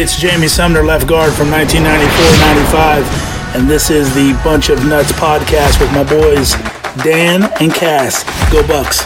[0.00, 5.78] It's Jamie Sumner, left guard from 1994-95, and this is the Bunch of Nuts podcast
[5.78, 6.54] with my boys
[7.04, 8.24] Dan and Cass.
[8.50, 9.02] Go Bucks!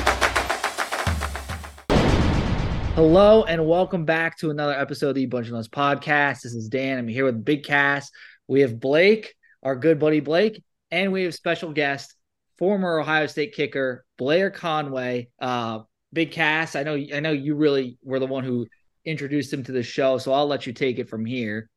[2.95, 6.42] Hello and welcome back to another episode of the Bunch of Nuts podcast.
[6.42, 6.98] This is Dan.
[6.98, 8.12] I'm here with Big Cass.
[8.47, 12.14] We have Blake, our good buddy Blake, and we have special guest,
[12.56, 15.28] former Ohio State kicker Blair Conway.
[15.41, 15.80] Uh,
[16.12, 18.69] Big Cass, I know I know you really were the one who
[19.04, 21.68] introduced him to the show, so I'll let you take it from here.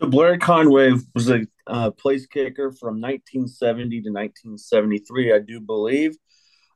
[0.00, 6.16] So Blair Conway was a uh, place kicker from 1970 to 1973, I do believe.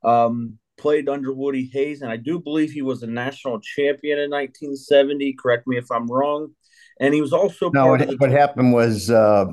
[0.04, 4.30] Um, played under Woody Hayes, and I do believe he was a national champion in
[4.30, 5.34] 1970.
[5.40, 6.54] Correct me if I'm wrong.
[7.00, 7.88] And he was also no.
[7.88, 9.46] What, the- what, happened was uh,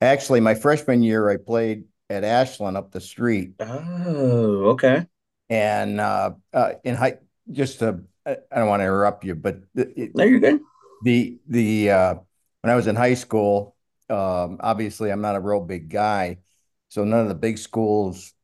[0.00, 3.54] actually my freshman year, I played at Ashland up the street.
[3.60, 5.06] Oh, okay.
[5.50, 7.18] And uh, uh, in high,
[7.50, 10.60] just to I don't want to interrupt you, but the, no, you're good.
[11.04, 12.14] The the uh,
[12.62, 13.76] when I was in high school,
[14.10, 16.38] um, obviously I'm not a real big guy,
[16.88, 18.34] so none of the big schools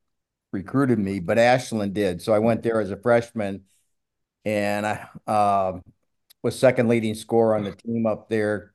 [0.53, 2.23] recruited me, but Ashland did.
[2.23, 3.65] So I went there as a freshman,
[4.45, 5.81] and I uh,
[6.43, 8.73] was second leading scorer on the team up there,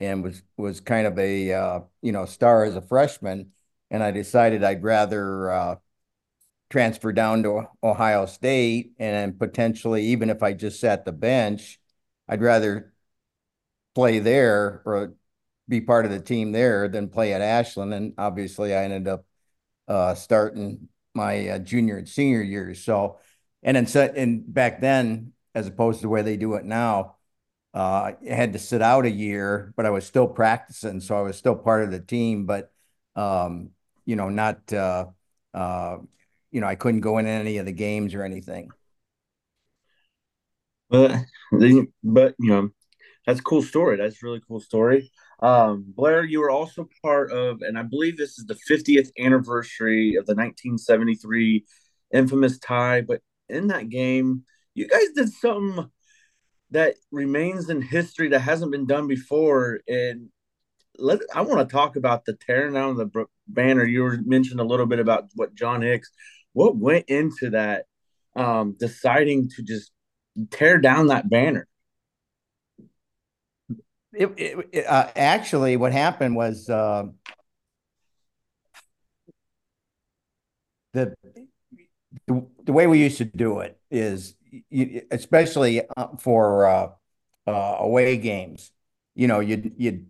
[0.00, 3.52] and was was kind of a uh, you know star as a freshman.
[3.90, 5.76] And I decided I'd rather uh,
[6.70, 11.80] transfer down to Ohio State and potentially even if I just sat the bench,
[12.28, 12.92] I'd rather
[13.94, 15.14] play there or
[15.68, 17.92] be part of the team there than play at Ashland.
[17.92, 19.24] And obviously, I ended up
[19.86, 22.84] uh, starting my uh, junior and senior years.
[22.84, 23.18] So,
[23.62, 27.16] and then set and back then, as opposed to the way they do it now,
[27.74, 31.22] uh, I had to sit out a year, but I was still practicing, so I
[31.22, 32.46] was still part of the team.
[32.46, 32.70] But
[33.16, 33.70] um,
[34.04, 35.06] you know, not uh,
[35.52, 35.98] uh,
[36.50, 38.70] you know, I couldn't go in any of the games or anything.
[40.90, 41.16] But,
[42.02, 42.70] but you know,
[43.26, 43.98] that's a cool story.
[43.98, 45.10] That's a really cool story.
[45.40, 50.16] Um, Blair, you were also part of, and I believe this is the 50th anniversary
[50.16, 51.64] of the 1973
[52.12, 53.02] infamous tie.
[53.02, 54.44] But in that game,
[54.74, 55.90] you guys did something
[56.70, 59.80] that remains in history that hasn't been done before.
[59.86, 60.28] And
[60.98, 63.84] let I want to talk about the tearing down of the banner.
[63.84, 66.10] You were mentioned a little bit about what John Hicks
[66.58, 67.84] what went into that
[68.34, 69.92] um, deciding to just
[70.50, 71.68] tear down that banner?
[74.12, 77.04] It, it, uh, actually, what happened was uh,
[80.94, 81.14] the,
[82.26, 84.34] the, the way we used to do it is,
[84.68, 86.88] you, especially uh, for uh,
[87.46, 88.72] uh, away games.
[89.14, 90.06] You know, you you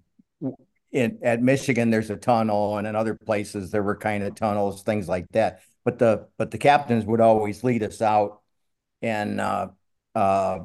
[0.94, 5.08] at Michigan, there's a tunnel, and in other places there were kind of tunnels, things
[5.08, 8.42] like that but the but the captains would always lead us out,
[9.00, 9.68] and uh,
[10.14, 10.58] uh,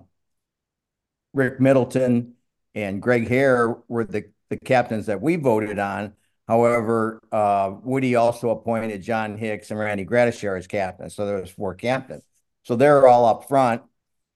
[1.33, 2.33] Rick Middleton
[2.75, 6.11] and Greg Hare were the the captains that we voted on.
[6.45, 11.49] However, uh, Woody also appointed John Hicks and Randy Gradishar as captains, so there was
[11.49, 12.23] four captains.
[12.63, 13.81] So they're all up front,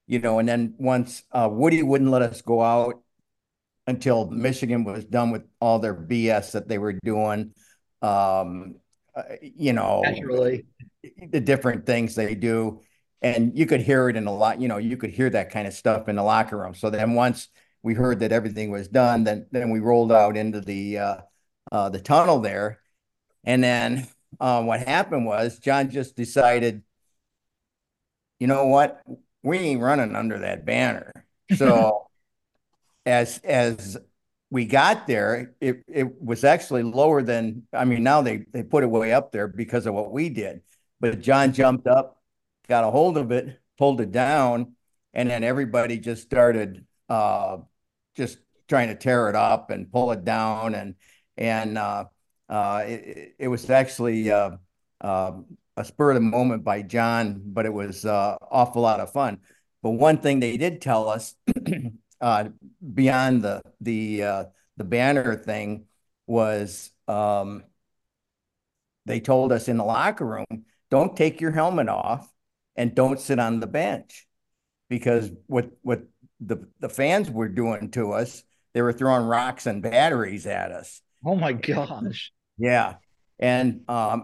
[0.08, 0.40] you know.
[0.40, 3.04] And then once uh, Woody wouldn't let us go out
[3.88, 7.54] until Michigan was done with all their BS that they were doing.
[8.02, 8.76] Um,
[9.18, 10.66] uh, you know, naturally
[11.32, 12.82] the different things they do.
[13.22, 15.68] And you could hear it in a lot, you know, you could hear that kind
[15.68, 16.76] of stuff in the locker room.
[16.76, 17.48] So then once
[17.82, 21.18] we heard that everything was done, then then we rolled out into the uh,
[21.72, 22.80] uh, the tunnel there.
[23.44, 24.08] And then
[24.40, 26.84] uh, what happened was John just decided,
[28.40, 29.02] you know what,
[29.42, 31.12] we ain't running under that banner.
[31.56, 32.08] So
[33.08, 33.98] as as
[34.50, 38.84] we got there, it, it was actually lower than, I mean, now they, they put
[38.84, 40.62] it way up there because of what we did.
[41.00, 42.22] But John jumped up,
[42.68, 44.74] got a hold of it, pulled it down,
[45.14, 47.58] and then everybody just started uh,
[48.16, 48.40] just
[48.70, 50.76] trying to tear it up and pull it down.
[50.76, 50.96] And,
[51.38, 52.06] and uh,
[52.48, 54.52] uh, it, it was actually uh,
[55.02, 55.46] um,
[55.76, 59.40] a spur of the moment by John, but it was uh, awful lot of fun.
[59.84, 61.36] But one thing they did tell us
[62.22, 62.46] uh,
[62.94, 64.44] beyond the the uh,
[64.78, 65.86] the banner thing
[66.26, 67.64] was um,
[69.06, 72.32] they told us in the locker room, don't take your helmet off
[72.76, 74.28] and don't sit on the bench
[74.90, 76.04] because what what
[76.40, 78.44] the the fans were doing to us,
[78.74, 81.02] they were throwing rocks and batteries at us.
[81.26, 82.32] Oh my gosh!
[82.58, 82.96] Yeah,
[83.40, 84.24] and um,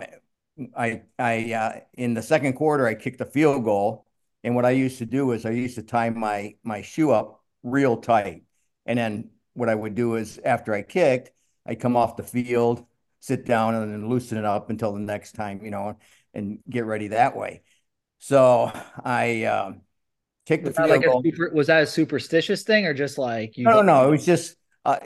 [0.75, 4.05] I I uh, in the second quarter I kicked a field goal,
[4.43, 7.42] and what I used to do is I used to tie my my shoe up
[7.63, 8.43] real tight.
[8.85, 11.31] And then what I would do is after I kicked,
[11.65, 12.85] I'd come off the field,
[13.19, 15.97] sit down, and then loosen it up until the next time, you know,
[16.33, 17.63] and get ready that way.
[18.19, 18.71] So
[19.03, 19.73] I, uh,
[20.45, 21.23] kick the Was that, field like a goal.
[21.23, 23.65] super, was that a superstitious thing or just like you?
[23.65, 24.07] No, no, no.
[24.07, 24.55] It was just,
[24.85, 24.99] uh,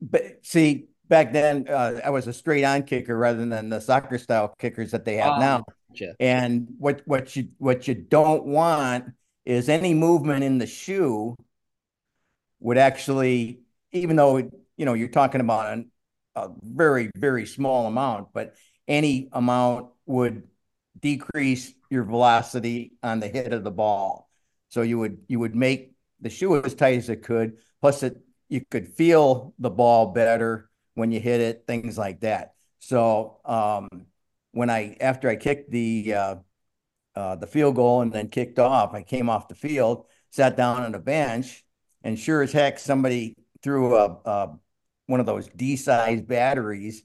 [0.00, 4.18] but see, back then uh, I was a straight on kicker rather than the soccer
[4.18, 5.64] style kickers that they have Ah, now.
[5.90, 6.14] gotcha.
[6.20, 9.12] And what what you what you don't want
[9.44, 11.36] is any movement in the shoe
[12.62, 13.60] would actually,
[13.92, 15.90] even though you know you're talking about an,
[16.34, 18.54] a very very small amount, but
[18.88, 20.44] any amount would
[20.98, 24.30] decrease your velocity on the hit of the ball.
[24.68, 27.58] So you would you would make the shoe as tight as it could.
[27.80, 32.54] Plus, it you could feel the ball better when you hit it, things like that.
[32.78, 33.88] So um,
[34.52, 36.34] when I after I kicked the uh,
[37.14, 40.82] uh, the field goal and then kicked off, I came off the field, sat down
[40.82, 41.64] on a bench,
[42.04, 44.58] and sure as heck, somebody threw a, a
[45.06, 47.02] one of those D-sized batteries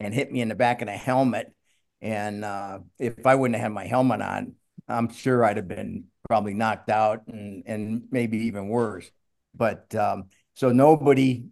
[0.00, 1.52] and hit me in the back of the helmet.
[2.00, 4.54] And uh, if I wouldn't have had my helmet on,
[4.88, 9.10] I'm sure I'd have been probably knocked out and and maybe even worse.
[9.54, 11.44] But um, so nobody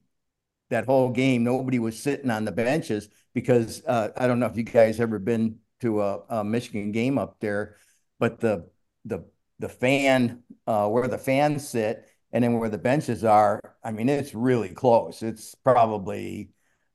[0.70, 4.56] that whole game, nobody was sitting on the benches because uh, I don't know if
[4.56, 7.76] you guys ever been to a, a Michigan game up there,
[8.18, 8.68] but the
[9.04, 9.24] the
[9.58, 14.08] the fan uh, where the fans sit and then where the benches are, I mean,
[14.08, 15.22] it's really close.
[15.22, 16.50] It's probably,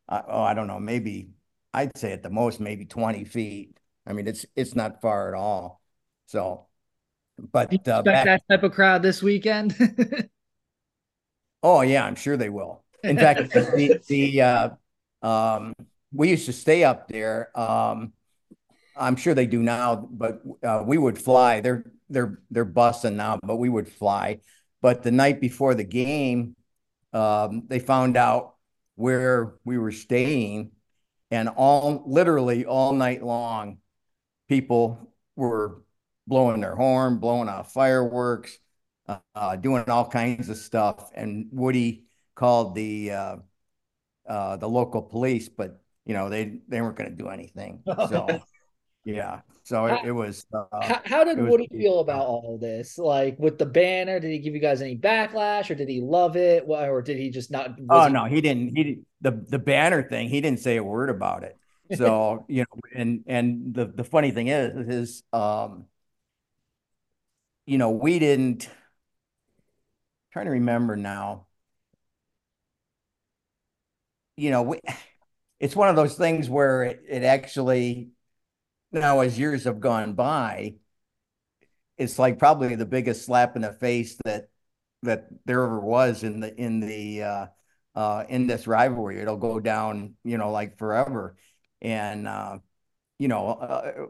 [0.09, 1.29] uh, oh, I don't know, maybe
[1.73, 3.79] I'd say at the most maybe 20 feet.
[4.05, 5.81] I mean, it's it's not far at all.
[6.25, 6.67] So,
[7.37, 9.75] but uh, back, that type of crowd this weekend?
[11.61, 12.83] Oh yeah, I'm sure they will.
[13.03, 14.69] In fact, the the uh,
[15.21, 15.73] um,
[16.13, 17.57] we used to stay up there.
[17.59, 18.13] Um,
[18.95, 21.61] I'm sure they do now, but uh, we would fly.
[21.61, 24.39] They're they're they're busting now, but we would fly.
[24.81, 26.55] But the night before the game,
[27.13, 28.55] um, they found out
[28.95, 30.71] where we were staying,
[31.31, 33.79] and all literally all night long,
[34.47, 35.81] people were
[36.27, 38.59] blowing their horn, blowing off fireworks
[39.35, 41.11] uh, doing all kinds of stuff.
[41.15, 42.05] And Woody
[42.35, 43.35] called the uh,
[44.27, 47.81] uh, the local police, but you know they they weren't going to do anything.
[48.09, 48.41] So
[49.05, 50.45] yeah, so it, it was.
[50.53, 52.97] Uh, how, how did it was- Woody feel about all this?
[52.97, 56.35] Like with the banner, did he give you guys any backlash, or did he love
[56.35, 57.71] it, or did he just not?
[57.89, 58.75] oh he- no, he didn't.
[58.75, 60.29] He the the banner thing.
[60.29, 61.57] He didn't say a word about it.
[61.95, 65.85] So you know, and and the the funny thing is, is um,
[67.65, 68.69] you know, we didn't.
[70.31, 71.47] Trying to remember now.
[74.37, 74.79] You know, we,
[75.59, 78.09] it's one of those things where it, it actually,
[78.91, 80.75] now as years have gone by,
[81.97, 84.49] it's like probably the biggest slap in the face that
[85.03, 87.45] that there ever was in the in the uh
[87.95, 89.19] uh in this rivalry.
[89.19, 91.35] It'll go down, you know, like forever.
[91.81, 92.59] And uh,
[93.19, 94.07] you know, uh,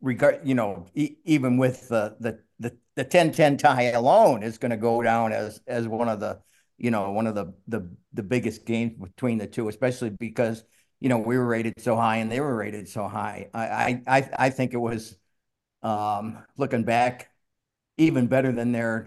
[0.00, 4.70] regard, you know, e- even with the the the the 10-10 tie alone is going
[4.70, 6.40] to go down as as one of the
[6.78, 10.64] you know one of the the the biggest games between the two, especially because
[11.00, 13.48] you know we were rated so high and they were rated so high.
[13.54, 15.16] I I I, I think it was
[15.82, 17.30] um, looking back
[17.98, 19.06] even better than their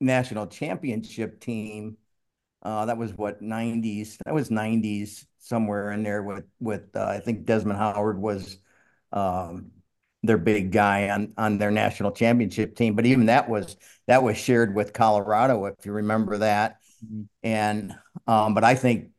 [0.00, 1.96] national championship team.
[2.62, 4.18] Uh, that was what 90s.
[4.26, 8.58] That was 90s somewhere in there with with uh, I think Desmond Howard was
[9.12, 9.72] um,
[10.22, 12.96] their big guy on on their national championship team.
[12.96, 13.76] But even that was
[14.06, 16.80] that was shared with Colorado, if you remember that.
[17.04, 17.28] Mhm.
[17.42, 19.10] And um, but I think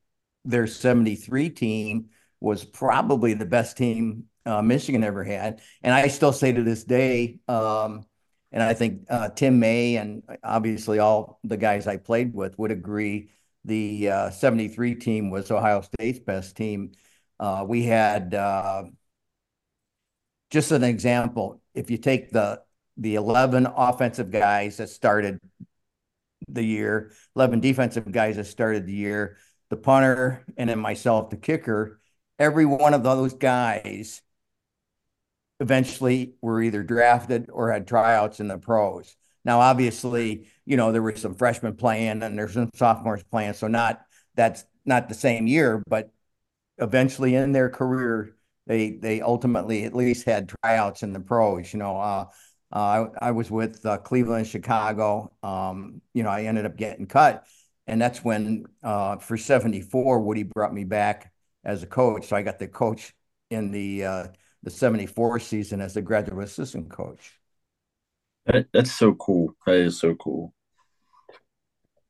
[0.47, 5.61] their 73 team was probably the best team uh, Michigan ever had.
[5.83, 8.05] And I still say to this day, um,
[8.51, 12.71] and I think uh, Tim May and obviously all the guys I played with would
[12.71, 13.29] agree
[13.65, 16.93] the uh, 73 team was Ohio State's best team.
[17.39, 18.85] Uh, we had uh,
[20.49, 21.61] just an example.
[21.73, 22.61] If you take the
[22.99, 25.39] the 11 offensive guys that started
[26.47, 29.37] the year, 11 defensive guys that started the year,
[29.69, 31.99] the punter, and then myself, the kicker,
[32.39, 34.21] every one of those guys
[35.59, 39.15] eventually were either drafted or had tryouts in the pros.
[39.43, 43.53] Now, obviously, you know, there were some freshmen playing and there's some sophomores playing.
[43.53, 44.01] So not
[44.35, 46.11] that's not the same year, but
[46.77, 48.35] eventually in their career,
[48.67, 51.73] they they ultimately at least had tryouts in the pros.
[51.73, 52.25] You know, uh,
[52.73, 55.31] uh, I, I was with uh, Cleveland, Chicago.
[55.41, 57.45] Um, you know, I ended up getting cut,
[57.87, 61.31] and that's when uh, for '74, Woody brought me back
[61.63, 62.27] as a coach.
[62.27, 63.13] So I got the coach
[63.49, 64.27] in the uh,
[64.63, 67.39] the '74 season as a graduate assistant coach.
[68.45, 69.55] That, that's so cool.
[69.65, 70.53] That is so cool.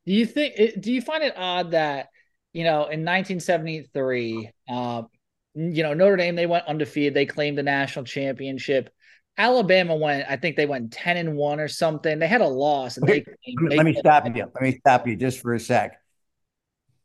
[0.06, 0.82] Do you think?
[0.82, 2.10] Do you find it odd that
[2.54, 5.08] you know in 1973, um,
[5.54, 8.90] you know Notre Dame they went undefeated, they claimed the national championship,
[9.38, 12.20] Alabama went, I think they went 10 and 1 or something.
[12.20, 12.98] They had a loss.
[12.98, 14.50] And Okay, they, Let me stop you.
[14.54, 16.00] Let me stop you just for a sec.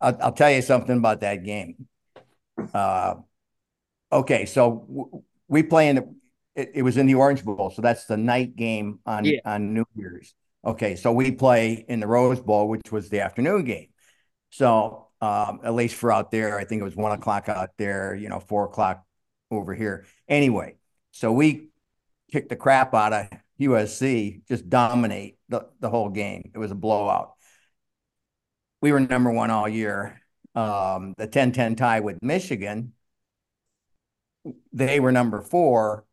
[0.01, 1.87] I'll, I'll tell you something about that game.
[2.73, 3.17] Uh,
[4.11, 6.15] okay, so w- we play in the,
[6.55, 9.41] it, it was in the Orange Bowl, so that's the night game on Yeah.
[9.45, 10.35] on New Year's.
[10.65, 13.89] Okay, so we play in the Rose Bowl, which was the afternoon game.
[14.51, 18.15] So um, at least for out there, I think it was one o'clock out there,
[18.15, 19.05] you know, four o'clock
[19.51, 20.05] over here.
[20.29, 20.77] Anyway,
[21.11, 21.69] so we
[22.33, 23.29] kicked the crap out of
[23.61, 26.51] USC, just dominate the, the whole game.
[26.55, 27.35] It was a blowout.
[28.81, 30.21] We were number one all year.
[30.55, 32.95] Um, the 10-10 tie with Michigan,
[34.73, 36.05] they were number four.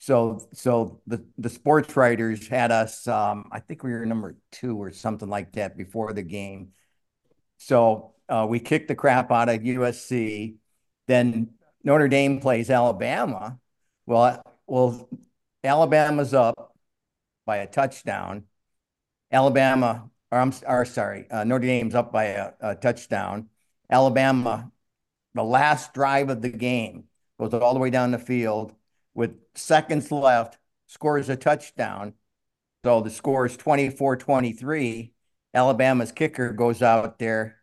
[0.00, 4.80] So so the the sports writers had us um, I think we were number two
[4.80, 6.68] or something like that before the game.
[7.56, 10.56] So uh, we kicked the crap out of USC.
[11.08, 11.50] Then
[11.82, 13.58] Notre Dame plays Alabama.
[14.06, 15.08] Well, well,
[15.64, 16.74] Alabama's up
[17.44, 18.44] by a touchdown.
[19.32, 23.48] Alabama, or I'm or sorry, uh, Notre Dame's up by a, a touchdown.
[23.90, 24.70] Alabama,
[25.34, 27.04] the last drive of the game,
[27.38, 28.74] goes all the way down the field
[29.14, 32.14] with seconds left, scores a touchdown.
[32.84, 35.12] So the score is 24 23.
[35.54, 37.56] Alabama's kicker goes out there,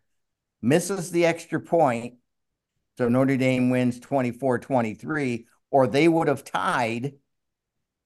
[0.60, 2.14] misses the extra point.
[2.98, 7.14] So Notre Dame wins 24 23, or they would have tied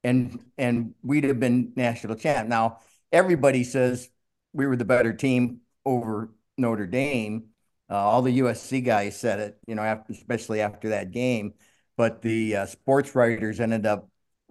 [0.05, 2.49] and and we'd have been national champ.
[2.49, 2.79] Now,
[3.13, 4.09] everybody says
[4.53, 7.47] we were the better team over Notre Dame.
[7.89, 11.55] Uh, all the USC guys said it, you know, after, especially after that game.
[11.97, 14.09] But the uh, sports writers ended up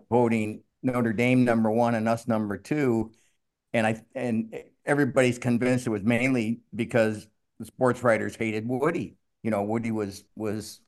[0.10, 3.12] voting Notre Dame number one and us number two.
[3.74, 7.28] And I and everybody's convinced it was mainly because
[7.60, 9.16] the sports writers hated Woody.
[9.44, 10.82] You know, Woody was was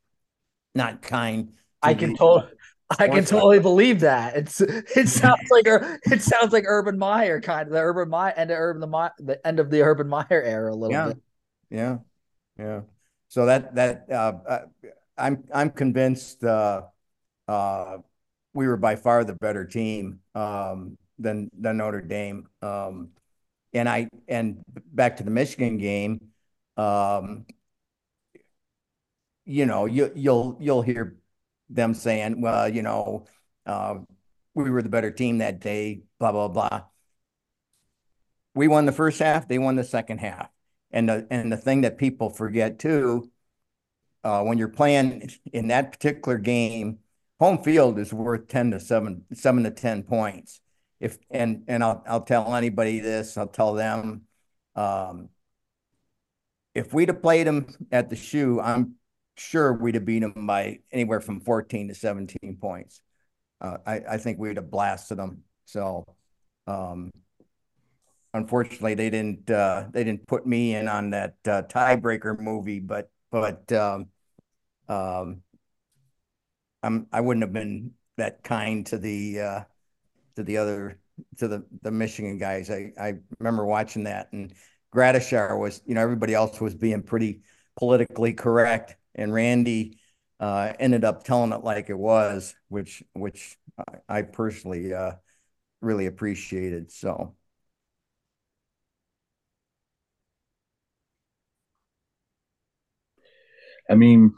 [0.76, 1.50] not kind.
[1.50, 2.52] to I can totally
[3.00, 4.36] I can totally believe that.
[4.36, 8.52] It's it sounds like it sounds like Urban Meyer kind of the Urban Meyer end
[8.52, 11.06] of Urban the the end of the Urban Meyer era a little Yeah.
[11.06, 11.18] bit.
[11.70, 12.00] Yeah,
[12.60, 12.82] yeah.
[13.30, 14.60] So that that uh, uh,
[15.18, 16.84] I'm I'm convinced uh,
[17.48, 18.00] uh,
[18.54, 22.48] we were by far the better team um, than than Notre Dame.
[22.62, 23.10] Um,
[23.74, 26.22] and I and back to the Michigan game,
[26.78, 27.46] um,
[29.46, 31.18] you know, you you'll you'll hear
[31.74, 33.26] them saying, well, you know,
[33.66, 33.96] uh,
[34.54, 36.84] we were the better team that day, blah blah blah.
[38.54, 40.50] We won the first half, they won the second half.
[40.92, 43.32] And the and the thing that people forget too,
[44.24, 47.00] uh, when you're playing in that particular game,
[47.40, 50.60] home field is worth 10 to 7, 7 to 10 points.
[51.00, 54.24] If and and I'll I'll tell anybody this, I'll tell them
[54.76, 55.30] um,
[56.74, 58.96] if we'd have played them at the shoe, I'm
[59.38, 63.02] sure we'd have beat them by anywhere from 14 to 17 points.
[63.60, 65.44] Uh, I, I think we'd have blasted them.
[65.66, 66.06] So,
[66.68, 67.12] um,
[68.34, 73.10] unfortunately, they didn't uh, they didn't put me in on that uh, tiebreaker movie, but
[73.32, 74.08] but um,
[74.90, 75.42] um,
[76.84, 79.64] I'm I wouldn't have been that kind to the uh,
[80.36, 81.00] to the other
[81.38, 82.70] to the the Michigan guys.
[82.70, 84.54] I I remember watching that and
[84.94, 87.42] Gradishar was you know everybody else was being pretty
[87.78, 90.00] politically correct and Randy
[90.40, 93.58] uh, ended up telling it like it was, which which
[94.10, 95.14] I, personally uh,
[95.82, 96.92] really appreciated.
[96.92, 97.36] So.
[103.90, 104.34] I mean,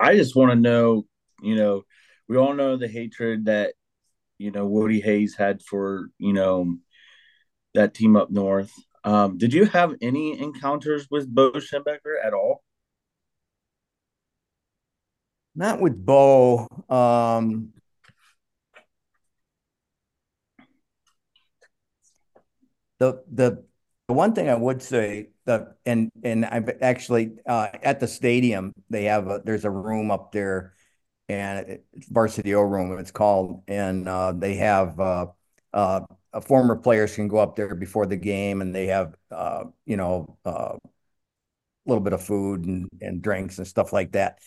[0.00, 1.06] I just want to know,
[1.42, 1.82] you know,
[2.28, 3.74] we all know the hatred that,
[4.38, 6.76] you know, Woody Hayes had for, you know,
[7.74, 8.72] that team up north.
[9.04, 12.62] Um, did you have any encounters with Bo Schembechler at all?
[15.56, 16.66] Not with Bo.
[16.88, 17.72] Um,
[22.98, 23.64] the the
[24.08, 28.72] the one thing I would say the and and I've actually uh, at the stadium
[28.90, 30.74] they have a, there's a room up there
[31.28, 35.26] and it's varsity O room it's called and uh, they have uh,
[35.72, 36.00] uh,
[36.42, 40.38] former players can go up there before the game and they have uh, you know
[40.44, 40.88] uh, a
[41.86, 44.38] little bit of food and, and drinks and stuff like that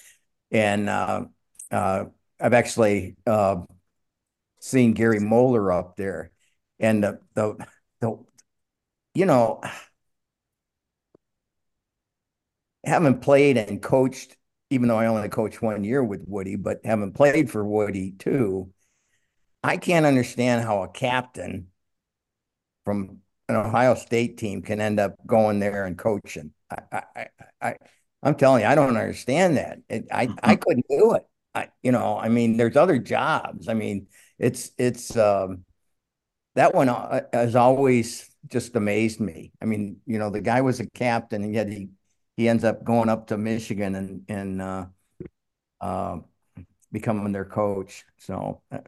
[0.51, 1.25] and uh,
[1.71, 2.05] uh,
[2.39, 3.63] I've actually uh,
[4.59, 6.31] seen Gary Moeller up there,
[6.79, 7.57] and the the,
[8.01, 8.17] the
[9.13, 9.61] you know,
[12.83, 14.37] haven't played and coached,
[14.69, 18.71] even though I only coached one year with Woody, but haven't played for Woody too.
[19.63, 21.69] I can't understand how a captain
[22.85, 26.51] from an Ohio State team can end up going there and coaching.
[26.69, 27.27] I, I, I,
[27.61, 27.75] I
[28.27, 29.79] I'm telling you, I don't understand that.
[29.87, 31.25] It, I, I couldn't do it.
[31.55, 33.69] I, you know, I mean, there's other jobs.
[33.69, 34.07] I mean,
[34.37, 35.63] it's it's um,
[36.55, 39.53] that one uh, has always just amazed me.
[39.61, 41.87] I mean, you know, the guy was a captain, and yet he
[42.35, 44.85] he ends up going up to Michigan and and uh,
[45.79, 46.17] uh,
[46.91, 48.03] becoming their coach.
[48.17, 48.79] So, uh,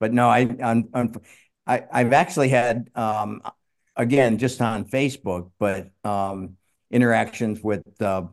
[0.00, 1.14] but no, I I'm, I'm
[1.64, 3.40] I I've actually had um,
[3.94, 6.56] again just on Facebook, but um,
[6.92, 8.24] interactions with uh,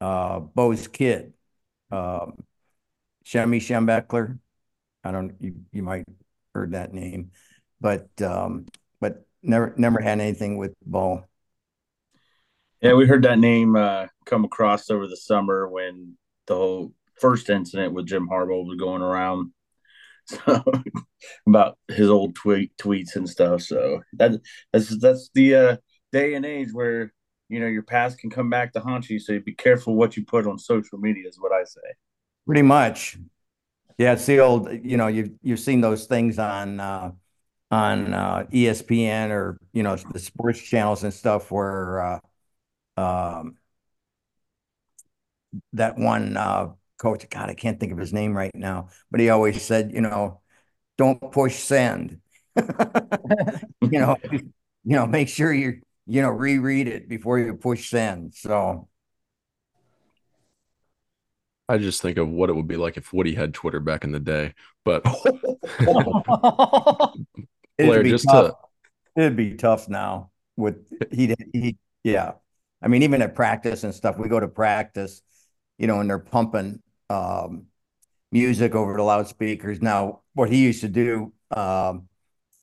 [0.00, 1.32] uh, Bo's kid,
[1.90, 2.44] um,
[3.26, 4.38] Shemy Schembechler.
[5.02, 6.04] I don't you you might
[6.54, 7.30] heard that name,
[7.80, 8.66] but um,
[9.00, 11.24] but never never had anything with Bo.
[12.82, 17.50] Yeah, we heard that name uh, come across over the summer when the whole first
[17.50, 19.52] incident with Jim Harbaugh was going around.
[20.46, 20.62] So
[21.44, 23.62] about his old tweet tweets and stuff.
[23.62, 24.40] So that
[24.72, 25.76] that's that's the uh,
[26.12, 27.12] day and age where
[27.50, 29.18] you know your past can come back to haunt you.
[29.18, 31.28] So be careful what you put on social media.
[31.28, 31.80] Is what I say.
[32.46, 33.18] Pretty much.
[33.98, 34.70] Yeah, it's the old.
[34.82, 37.12] You know, you've you've seen those things on uh,
[37.70, 42.20] on uh, ESPN or you know the sports channels and stuff where
[42.96, 43.56] uh, um,
[45.72, 49.30] that one uh, coach, God, I can't think of his name right now, but he
[49.30, 50.40] always said, you know,
[50.98, 52.20] don't push send.
[52.56, 54.50] you know, you
[54.84, 58.34] know, make sure you you know reread it before you push send.
[58.34, 58.88] So
[61.68, 64.12] I just think of what it would be like if Woody had Twitter back in
[64.12, 64.54] the day.
[64.84, 65.04] But
[67.78, 68.54] Blair, just tough.
[69.14, 70.76] to it'd be tough now with
[71.12, 72.32] he he yeah.
[72.82, 75.22] I mean, even at practice and stuff, we go to practice,
[75.78, 77.66] you know, and they're pumping um,
[78.32, 79.82] music over the loudspeakers.
[79.82, 82.08] Now, what he used to do um,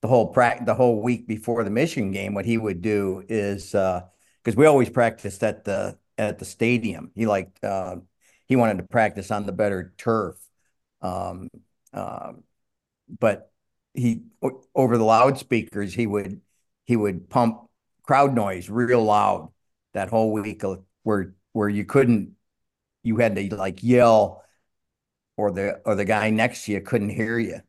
[0.02, 3.72] the whole pra- the whole week before the Michigan game, what he would do is
[3.72, 4.04] because
[4.48, 7.12] uh, we always practiced at the at the stadium.
[7.16, 7.98] He liked uh,
[8.46, 10.36] he wanted to practice on the better turf,
[11.02, 11.50] um,
[11.94, 12.34] uh,
[13.20, 13.52] but
[13.94, 14.22] he
[14.76, 16.42] over the loudspeakers he would
[16.86, 17.62] he would pump
[18.04, 19.52] crowd noise real loud
[19.94, 20.64] that whole week
[21.04, 22.36] where where you couldn't
[23.04, 24.44] you had to like yell
[25.36, 27.60] or the or the guy next to you couldn't hear you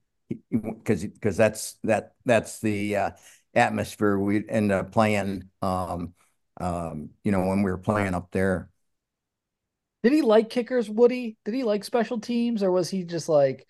[0.50, 3.10] because because that's that that's the uh,
[3.54, 6.14] atmosphere we end up playing um,
[6.60, 8.68] um, you know when we were playing up there
[10.02, 13.66] did he like kickers woody did he like special teams or was he just like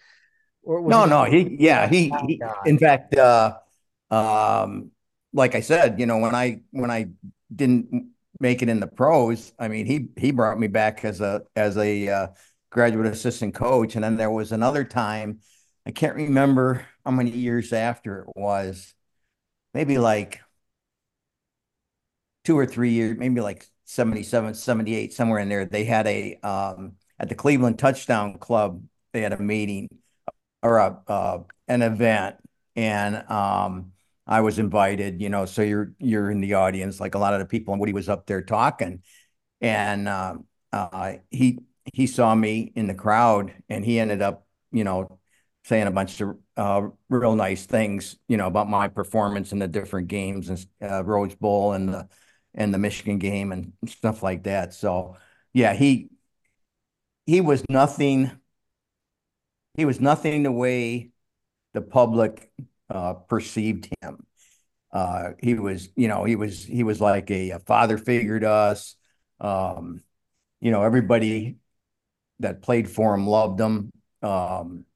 [0.62, 3.56] or no he no he yeah he, he in fact uh
[4.10, 4.90] um
[5.32, 7.06] like i said you know when i when i
[7.54, 9.52] didn't make it in the pros.
[9.58, 12.26] I mean, he he brought me back as a as a uh,
[12.70, 15.40] graduate assistant coach, and then there was another time.
[15.88, 18.94] I can't remember how many years after it was.
[19.72, 20.40] Maybe like
[22.44, 25.64] two or three years, maybe like 77, 78, somewhere in there.
[25.64, 28.82] They had a um, at the Cleveland Touchdown Club.
[29.14, 29.88] They had a meeting
[30.62, 32.36] or a uh, an event,
[32.76, 33.92] and um,
[34.26, 37.40] I was invited, you know, so you're you're in the audience, like a lot of
[37.40, 39.02] the people, and Woody was up there talking,
[39.60, 40.36] and uh,
[40.72, 41.60] uh, he
[41.94, 45.18] he saw me in the crowd, and he ended up, you know,
[45.68, 49.68] saying a bunch of uh, real nice things, you know, about my performance in the
[49.68, 52.08] different games and uh, Rose Bowl and the
[52.54, 54.72] and the Michigan game and stuff like that.
[54.72, 55.18] So,
[55.52, 56.08] yeah, he
[57.26, 58.30] he was nothing.
[59.76, 61.10] He was nothing the way
[61.74, 62.50] the public
[62.88, 64.26] uh, perceived him.
[64.90, 68.50] Uh, he was, you know, he was he was like a, a father figure to
[68.50, 68.96] us.
[69.38, 70.02] Um,
[70.60, 71.58] you know, everybody
[72.40, 73.92] that played for him loved him.
[74.22, 74.86] Um,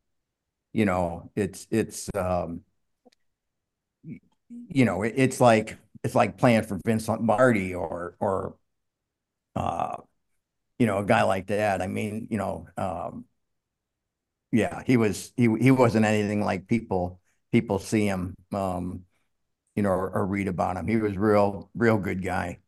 [0.72, 2.62] you know, it's it's um,
[4.04, 8.56] you know, it, it's like it's like playing for Vince Lombardi or or
[9.56, 9.96] uh,
[10.78, 11.82] you know, a guy like that.
[11.82, 13.26] I mean, you know, um,
[14.50, 17.20] yeah, he was he he wasn't anything like people
[17.52, 19.04] people see him, um,
[19.76, 20.88] you know, or, or, read about him.
[20.88, 22.61] He was real, real good guy.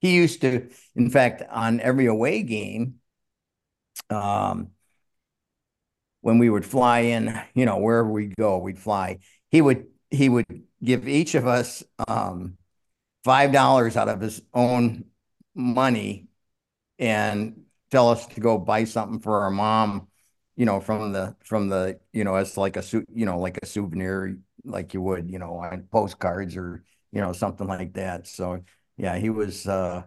[0.00, 2.96] He used to, in fact, on every away game,
[4.10, 4.70] um,
[6.22, 9.18] when we would fly in, you know, wherever we go, we'd fly.
[9.50, 10.46] He would he would
[10.84, 12.58] give each of us um,
[13.24, 15.04] five dollars out of his own
[15.54, 16.28] money
[16.98, 20.08] and tell us to go buy something for our mom
[20.56, 23.58] you know, from the from the you know as like a suit, you know, like
[23.62, 28.26] a souvenir, like you would, you know, on postcards or you know something like that.
[28.26, 28.62] So
[28.98, 30.02] yeah, he was uh,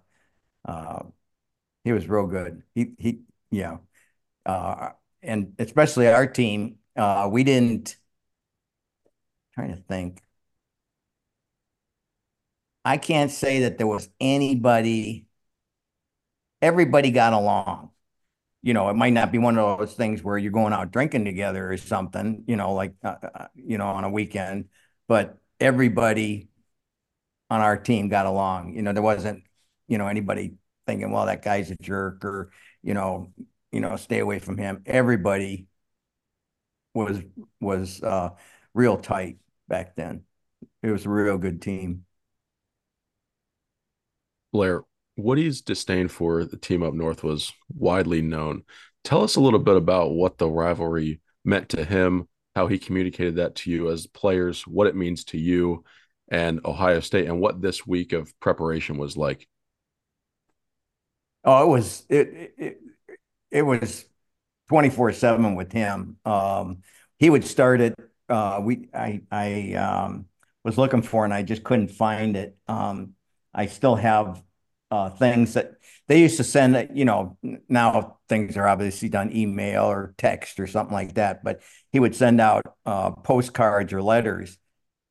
[0.66, 1.04] uh,
[1.84, 2.64] he was real good.
[2.76, 3.78] He he yeah,
[4.46, 4.92] uh,
[5.26, 7.98] and especially our team, uh, we didn't.
[9.54, 10.22] Trying to think.
[12.84, 15.26] I can't say that there was anybody.
[16.62, 17.92] Everybody got along
[18.66, 21.24] you know, it might not be one of those things where you're going out drinking
[21.24, 24.70] together or something, you know, like, uh, uh, you know, on a weekend,
[25.08, 26.50] but everybody
[27.52, 28.74] on our team got along.
[28.76, 29.44] You know, there wasn't,
[29.88, 30.56] you know, anybody
[30.88, 32.50] thinking, well, that guy's a jerk or,
[32.82, 33.32] you know,
[33.76, 34.82] you know, stay away from him.
[34.86, 35.68] Everybody
[36.94, 37.22] was
[37.60, 38.30] was uh
[38.74, 40.24] real tight back then.
[40.82, 42.06] It was a real good team.
[44.54, 44.84] Blair,
[45.18, 48.64] Woody's disdain for the team up north was widely known.
[49.04, 53.36] Tell us a little bit about what the rivalry meant to him, how he communicated
[53.36, 55.84] that to you as players, what it means to you
[56.30, 59.46] and Ohio State, and what this week of preparation was like.
[61.44, 62.78] Oh, it was it it,
[63.56, 64.06] it was
[64.70, 66.18] 24/7 with him.
[66.26, 66.84] Um,
[67.18, 67.96] he would start it
[68.30, 70.26] uh, we I I um,
[70.64, 72.58] was looking for and I just couldn't find it.
[72.68, 73.14] Um,
[73.54, 74.42] I still have
[74.92, 75.74] uh, things that
[76.08, 77.38] they used to send, you know,
[77.70, 82.16] now things are obviously done email or text or something like that, but he would
[82.16, 84.58] send out uh, postcards or letters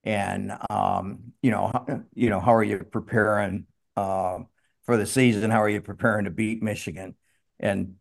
[0.05, 1.73] and, um, you know,
[2.15, 4.39] you know, how are you preparing uh,
[4.85, 5.51] for the season?
[5.51, 7.15] How are you preparing to beat Michigan?
[7.59, 7.97] And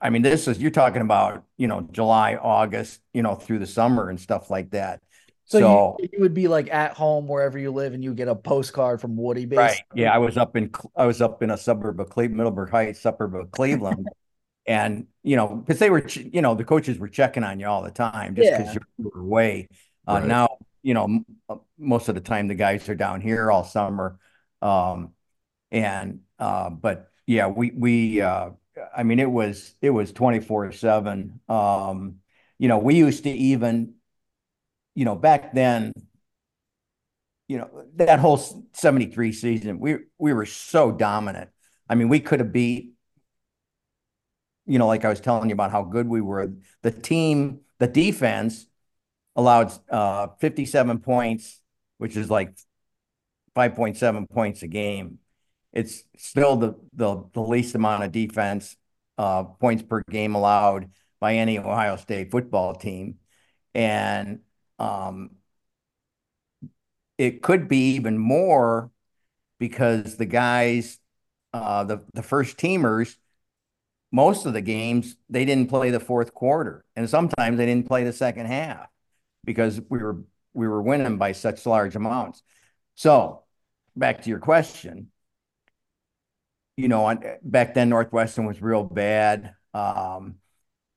[0.00, 3.66] I mean, this is, you're talking about, you know, July, August, you know, through the
[3.66, 5.00] summer and stuff like that.
[5.46, 8.26] So, so you, you, would be like at home wherever you live, and you get
[8.26, 9.44] a postcard from Woody.
[9.44, 9.64] Basically.
[9.64, 9.80] Right.
[9.94, 13.00] Yeah, I was up in I was up in a suburb of Cleveland, Middleburg Heights,
[13.00, 14.08] suburb of Cleveland,
[14.66, 17.82] and you know because they were you know the coaches were checking on you all
[17.82, 18.80] the time just because yeah.
[18.98, 19.68] you were away.
[20.08, 20.26] Uh, right.
[20.26, 24.18] Now you know uh, most of the time the guys are down here all summer,
[24.62, 25.12] um,
[25.70, 28.50] and uh, but yeah we we uh,
[28.96, 31.40] I mean it was it was twenty four seven.
[31.48, 32.16] Um,
[32.58, 33.94] you know we used to even
[34.94, 35.92] you know, back then,
[37.48, 38.40] you know, that whole
[38.72, 41.50] 73 season, we we were so dominant.
[41.88, 42.94] I mean, we could have beat,
[44.66, 46.52] you know, like I was telling you about how good we were.
[46.82, 48.66] The team, the defense
[49.36, 51.60] allowed uh 57 points,
[51.98, 52.54] which is like
[53.54, 55.18] 5.7 points a game.
[55.76, 56.56] It's still
[56.94, 58.76] the least amount of defense
[59.18, 63.16] uh, points per game allowed by any Ohio State football team.
[63.74, 64.40] And
[64.78, 65.32] um,
[67.18, 68.90] it could be even more
[69.58, 70.98] because the guys,
[71.52, 73.16] uh, the the first teamers,
[74.10, 78.02] most of the games they didn't play the fourth quarter, and sometimes they didn't play
[78.02, 78.88] the second half
[79.44, 80.22] because we were
[80.54, 82.42] we were winning by such large amounts.
[82.94, 83.42] So,
[83.94, 85.10] back to your question,
[86.76, 89.54] you know, back then Northwestern was real bad.
[89.72, 90.36] Um,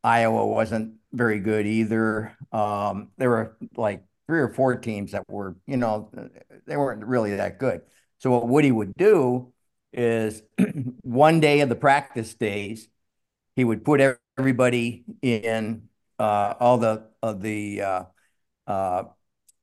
[0.03, 2.35] Iowa wasn't very good either.
[2.51, 6.11] Um, there were like three or four teams that were, you know,
[6.65, 7.81] they weren't really that good.
[8.19, 9.53] So what Woody would do
[9.93, 10.43] is
[11.01, 12.87] one day of the practice days,
[13.55, 18.03] he would put everybody in uh, all the of the uh,
[18.67, 19.03] uh,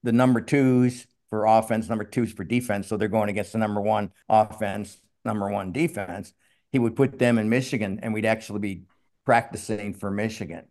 [0.02, 2.86] the number twos for offense, number twos for defense.
[2.88, 6.32] So they're going against the number one offense, number one defense.
[6.72, 8.84] He would put them in Michigan, and we'd actually be
[9.24, 10.66] practicing for Michigan.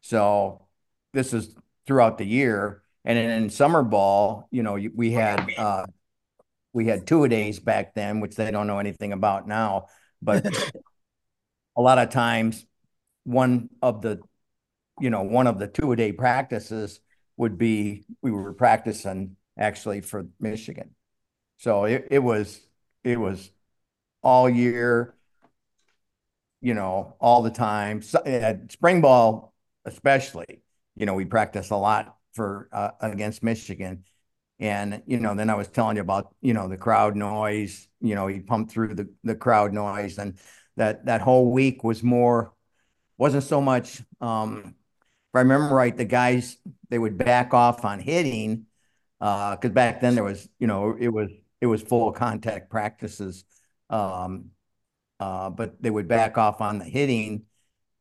[0.00, 0.66] So
[1.12, 1.54] this is
[1.86, 2.82] throughout the year.
[3.04, 5.86] And in, in summer ball, you know, we had uh,
[6.72, 9.86] we had two a days back then, which they don't know anything about now.
[10.20, 10.46] But
[11.76, 12.64] a lot of times,
[13.24, 14.20] one of the,
[15.00, 17.00] you know, one of the two a day practices
[17.36, 20.94] would be we were practicing actually for Michigan.
[21.58, 22.60] So it, it was
[23.02, 23.50] it was
[24.22, 25.14] all year
[26.60, 28.02] you know, all the time.
[28.02, 29.54] So, at spring ball,
[29.84, 30.62] especially,
[30.96, 34.04] you know, we practice a lot for uh, against Michigan.
[34.58, 38.14] And, you know, then I was telling you about, you know, the crowd noise, you
[38.14, 40.38] know, he pumped through the, the crowd noise and
[40.76, 42.52] that, that whole week was more,
[43.16, 44.74] wasn't so much, um,
[45.32, 46.58] if I remember right, the guys,
[46.90, 48.66] they would back off on hitting,
[49.20, 51.30] uh, cause back then there was, you know, it was,
[51.62, 53.44] it was full contact practices.
[53.90, 54.52] Um,
[55.20, 57.44] uh, but they would back off on the hitting.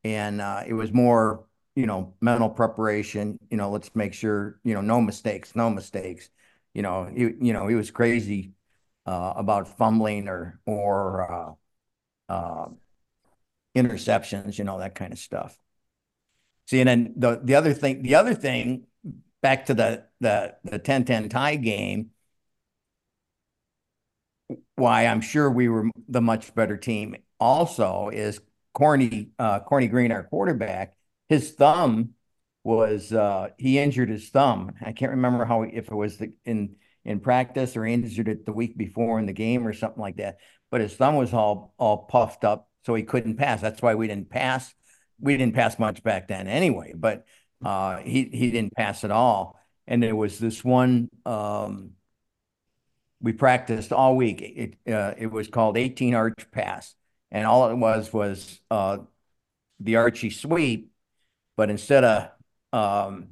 [0.04, 3.38] And uh, it was more, you know, mental preparation.
[3.50, 6.30] You know, let's make sure, you know, no mistakes, no mistakes.
[6.74, 8.54] You know, he, you know, he was crazy
[9.06, 11.58] uh, about fumbling or or
[12.30, 12.68] uh, uh,
[13.76, 14.58] interceptions.
[14.58, 15.58] You know, that kind of stuff.
[16.68, 18.86] See, and then the the other thing, the other thing,
[19.42, 22.12] back to the the the 10-10 tie game
[24.76, 28.42] why I'm sure we were the much better team also is
[28.74, 30.96] Corny uh, Corny Greene, our quarterback.
[31.28, 32.12] His thumb
[32.64, 34.74] was uh, he injured his thumb.
[34.82, 38.54] I can't remember how if it was the, in in practice or injured it the
[38.54, 40.38] week before in the game or something like that.
[40.72, 43.62] But his thumb was all all puffed up, so he couldn't pass.
[43.62, 44.74] That's why we didn't pass
[45.20, 47.26] we didn't pass much back then anyway, but
[47.64, 49.60] uh, he he didn't pass at all.
[49.88, 51.92] And there was this one um,
[53.22, 54.42] we practiced all week.
[54.42, 56.96] It uh, it was called 18 arch pass,
[57.32, 59.00] and all it was was uh,
[59.80, 60.92] the Archie sweep,
[61.58, 62.32] but instead of
[62.74, 63.28] um,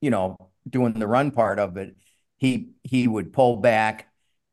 [0.00, 0.36] you know
[0.68, 1.96] doing the run part of it,
[2.36, 4.08] he he would pull back,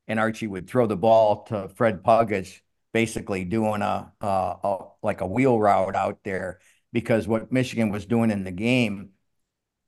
[0.07, 2.61] and Archie would throw the ball to Fred Pagac,
[2.93, 4.27] basically doing a, a,
[4.63, 6.59] a like a wheel route out there
[6.91, 9.09] because what Michigan was doing in the game,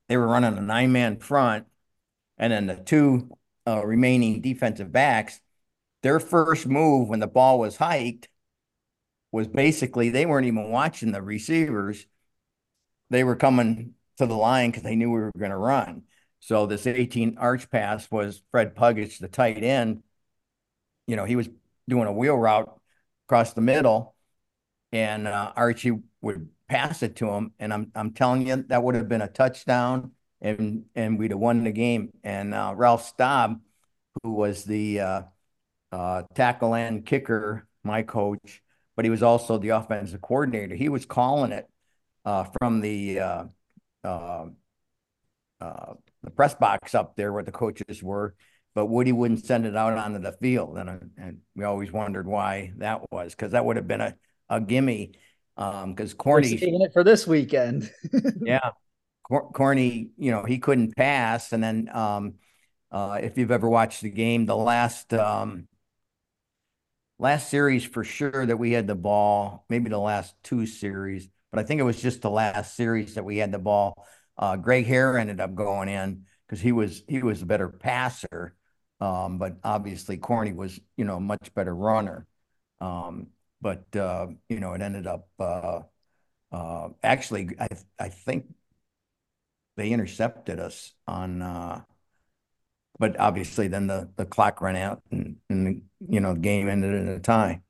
[0.09, 1.67] they were running a nine man front,
[2.37, 3.29] and then the two
[3.67, 5.39] uh, remaining defensive backs,
[6.03, 8.29] their first move when the ball was hiked
[9.31, 12.05] was basically they weren't even watching the receivers.
[13.09, 16.03] They were coming to the line because they knew we were going to run.
[16.39, 20.03] So this 18 arch pass was Fred Pagac, the tight end.
[21.07, 21.49] You know, he was
[21.89, 22.79] doing a wheel route
[23.27, 24.15] across the middle,
[24.91, 27.51] and uh, Archie would pass it to him.
[27.59, 31.39] And I'm I'm telling you, that would have been a touchdown, and and we'd have
[31.39, 32.11] won the game.
[32.23, 33.59] And uh, Ralph Staub,
[34.23, 35.21] who was the uh,
[35.91, 38.61] uh tackle and kicker, my coach,
[38.95, 40.75] but he was also the offensive coordinator.
[40.75, 41.69] He was calling it
[42.25, 43.43] uh, from the uh,
[44.03, 44.45] uh,
[45.61, 45.93] uh,
[46.23, 48.35] the press box up there where the coaches were,
[48.73, 52.73] but Woody wouldn't send it out onto the field, and and we always wondered why
[52.77, 54.15] that was because that would have been a
[54.49, 55.13] a gimme.
[55.55, 57.89] Because um, Corny it for this weekend,
[58.41, 58.71] yeah,
[59.29, 62.35] Corny, you know he couldn't pass, and then um,
[62.91, 65.67] uh, if you've ever watched the game, the last um,
[67.17, 71.59] last series for sure that we had the ball, maybe the last two series, but
[71.59, 74.05] I think it was just the last series that we had the ball.
[74.37, 78.55] Uh, Greg Hare ended up going in because he was he was a better passer,
[78.99, 82.27] um, but obviously Corny was you know a much better runner.
[82.81, 83.27] Um,
[83.61, 85.79] but uh, you know it ended up uh,
[86.51, 88.45] uh actually I I think
[89.75, 91.81] they intercepted us on uh,
[92.99, 96.69] but obviously then the the clock ran out and and the, you know the game
[96.69, 97.61] ended in a tie.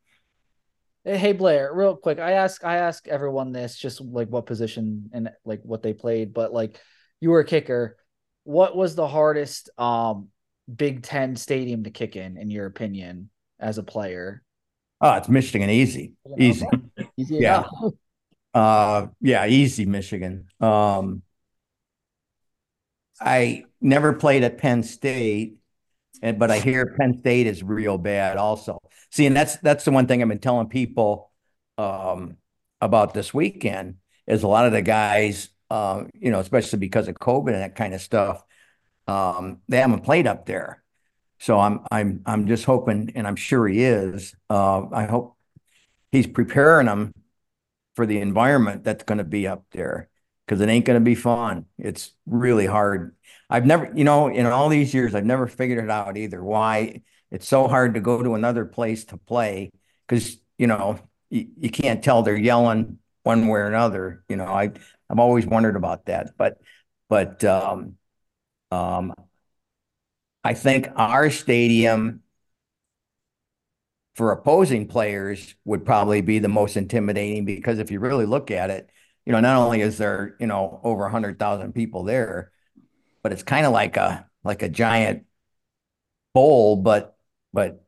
[1.04, 5.30] Hey Blair, real quick, I ask I ask everyone this, just like what position and
[5.44, 6.80] like what they played, but like
[7.20, 7.98] you were a kicker.
[8.44, 10.30] What was the hardest um
[10.74, 14.41] Big Ten stadium to kick in, in your opinion, as a player?
[15.02, 16.65] Oh, it's Michigan, easy, easy,
[17.18, 17.65] easy yeah,
[18.54, 20.48] uh, yeah, easy, Michigan.
[20.60, 21.22] Um,
[23.19, 25.58] I never played at Penn State,
[26.21, 28.80] and but I hear Penn State is real bad also.
[29.12, 31.32] See, and that's that's the one thing I've been telling people
[31.78, 32.38] um,
[32.82, 33.95] about this weekend
[34.28, 37.75] is a lot of the guys, uh, you know, especially because of COVID and that
[37.75, 38.43] kind of stuff,
[39.08, 40.84] um, they haven't played up there.
[41.39, 44.36] So I'm I'm I'm just hoping, and I'm sure he is.
[44.49, 45.38] Uh, I hope
[46.12, 47.13] he's preparing them
[47.95, 50.10] for the environment that's going to be up there
[50.45, 51.65] because it ain't going to be fun.
[51.77, 53.15] It's really hard.
[53.49, 56.43] I've never, you know, in all these years, I've never figured it out either.
[56.43, 59.71] Why it's so hard to go to another place to play
[60.08, 64.23] because you know you, you can't tell they're yelling one way or another.
[64.29, 64.71] You know, I
[65.10, 66.60] I've always wondered about that, but
[67.10, 67.97] but um,
[68.71, 69.13] um,
[70.43, 72.21] I think our stadium
[74.15, 78.69] for opposing players would probably be the most intimidating because if you really look at
[78.69, 78.89] it,
[79.26, 82.52] you know, not only is there, you know, over 100,000 people there,
[83.24, 85.26] but it's kind of like a like a giant
[86.34, 87.18] bowl but
[87.54, 87.86] but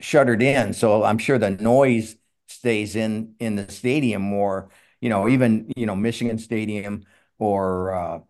[0.00, 0.72] shuttered in.
[0.74, 2.16] So I'm sure the noise
[2.48, 7.04] stays in in the stadium more, you know, even, you know, Michigan Stadium
[7.38, 8.20] or uh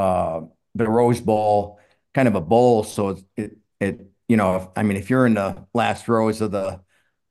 [0.00, 0.42] uh
[0.74, 1.80] the Rose Bowl,
[2.14, 5.66] kind of a bowl so it it you know, I mean if you're in the
[5.74, 6.82] last rows of the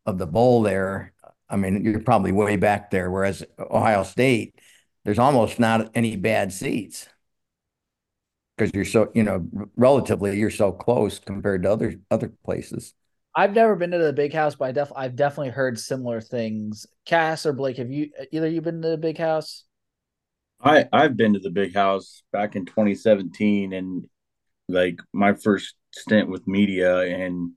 [0.07, 1.13] of the bowl there,
[1.49, 3.09] I mean, you're probably way back there.
[3.11, 4.59] Whereas Ohio State,
[5.03, 7.07] there's almost not any bad seats
[8.57, 12.93] because you're so, you know, relatively you're so close compared to other other places.
[13.35, 16.85] I've never been to the big house, but I def I've definitely heard similar things.
[17.05, 19.65] Cass or Blake, have you either you been to the big house?
[20.61, 24.05] I I've been to the big house back in 2017 and
[24.69, 27.51] like my first stint with media and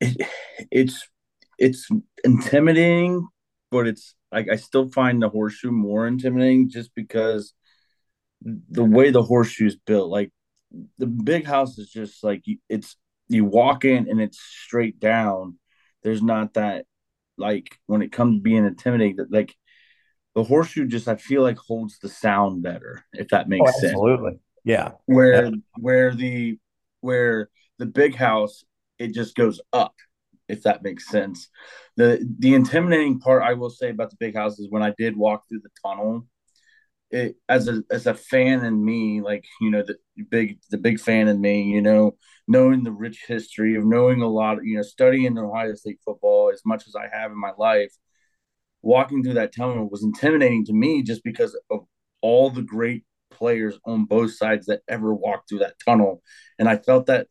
[0.00, 0.26] it,
[0.70, 1.08] it's
[1.62, 1.88] it's
[2.24, 3.28] intimidating,
[3.70, 7.54] but it's like I still find the horseshoe more intimidating just because
[8.42, 10.10] the way the horseshoe's built.
[10.10, 10.32] Like
[10.98, 12.96] the big house is just like it's
[13.28, 15.58] you walk in and it's straight down.
[16.02, 16.86] There's not that
[17.38, 19.54] like when it comes to being intimidating that like
[20.34, 23.92] the horseshoe just I feel like holds the sound better if that makes oh, sense.
[23.92, 24.40] Absolutely.
[24.64, 24.92] Yeah.
[25.06, 25.50] Where yeah.
[25.78, 26.58] where the
[27.02, 28.64] where the big house
[28.98, 29.94] it just goes up
[30.52, 31.48] if that makes sense.
[31.96, 35.16] The the intimidating part I will say about the big house is when I did
[35.16, 36.26] walk through the tunnel.
[37.10, 39.96] It, as a as a fan in me, like you know the
[40.30, 44.28] big the big fan in me, you know, knowing the rich history of knowing a
[44.28, 47.92] lot, you know, studying Ohio State football as much as I have in my life,
[48.82, 51.80] walking through that tunnel was intimidating to me just because of
[52.20, 56.22] all the great players on both sides that ever walked through that tunnel,
[56.58, 57.26] and I felt that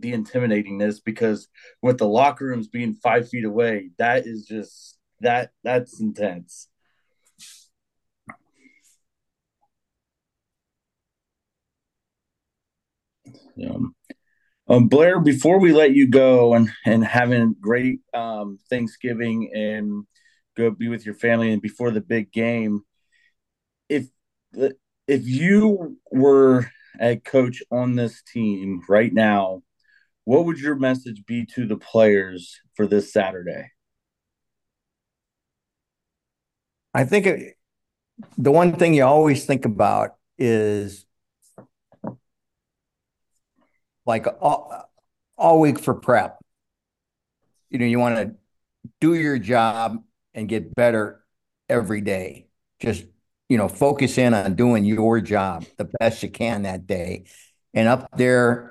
[0.00, 1.48] the intimidatingness because
[1.82, 6.68] with the locker rooms being five feet away, that is just that that's intense.
[13.56, 13.76] Yeah.
[14.68, 20.06] Um, Blair, before we let you go and and having great um, Thanksgiving and
[20.56, 22.82] go be with your family and before the big game,
[23.88, 24.06] if
[25.08, 29.62] if you were a coach on this team right now,
[30.24, 33.70] what would your message be to the players for this Saturday?
[36.92, 37.56] I think it,
[38.36, 41.06] the one thing you always think about is
[44.06, 44.90] like all,
[45.36, 46.38] all week for prep.
[47.70, 48.34] You know, you want to
[49.00, 50.02] do your job
[50.34, 51.24] and get better
[51.68, 52.48] every day.
[52.80, 53.04] Just,
[53.48, 57.24] you know, focus in on doing your job the best you can that day.
[57.72, 58.69] And up there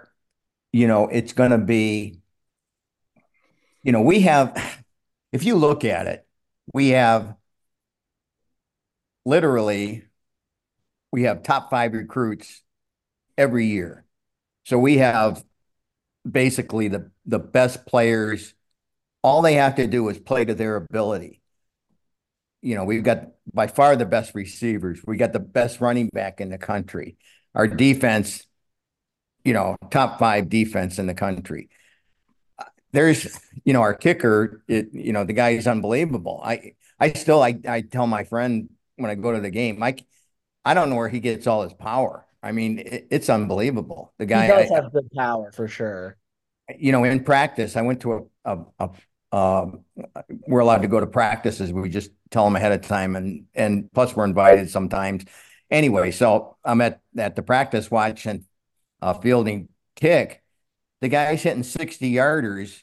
[0.71, 2.19] you know, it's going to be,
[3.84, 4.84] you know, we have,
[5.32, 6.25] if you look at it,
[6.73, 7.36] we have
[9.25, 10.05] literally,
[11.12, 12.62] we have top five recruits
[13.38, 14.05] every year.
[14.65, 15.43] So we have
[16.29, 18.53] basically the, the best players.
[19.23, 21.41] All they have to do is play to their ability.
[22.62, 24.99] You know, we've got by far the best receivers.
[25.05, 27.17] We got the best running back in the country.
[27.55, 28.45] Our defense
[29.43, 31.69] you know, top five defense in the country.
[32.91, 36.41] There's, you know, our kicker, it, you know, the guy is unbelievable.
[36.43, 40.04] I, I still, I, I tell my friend when I go to the game, Mike,
[40.65, 42.25] I don't know where he gets all his power.
[42.41, 44.13] I mean, it, it's unbelievable.
[44.17, 46.17] The guy he does I, have good power for sure.
[46.78, 48.89] You know, in practice, I went to a, a,
[49.32, 49.71] a
[50.47, 51.71] we're allowed to go to practices.
[51.71, 55.25] We just tell them ahead of time, and and plus we're invited sometimes.
[55.69, 58.45] Anyway, so I'm at at the practice watching
[59.01, 60.43] uh, fielding kick,
[61.01, 62.81] the guy's hitting 60 yarders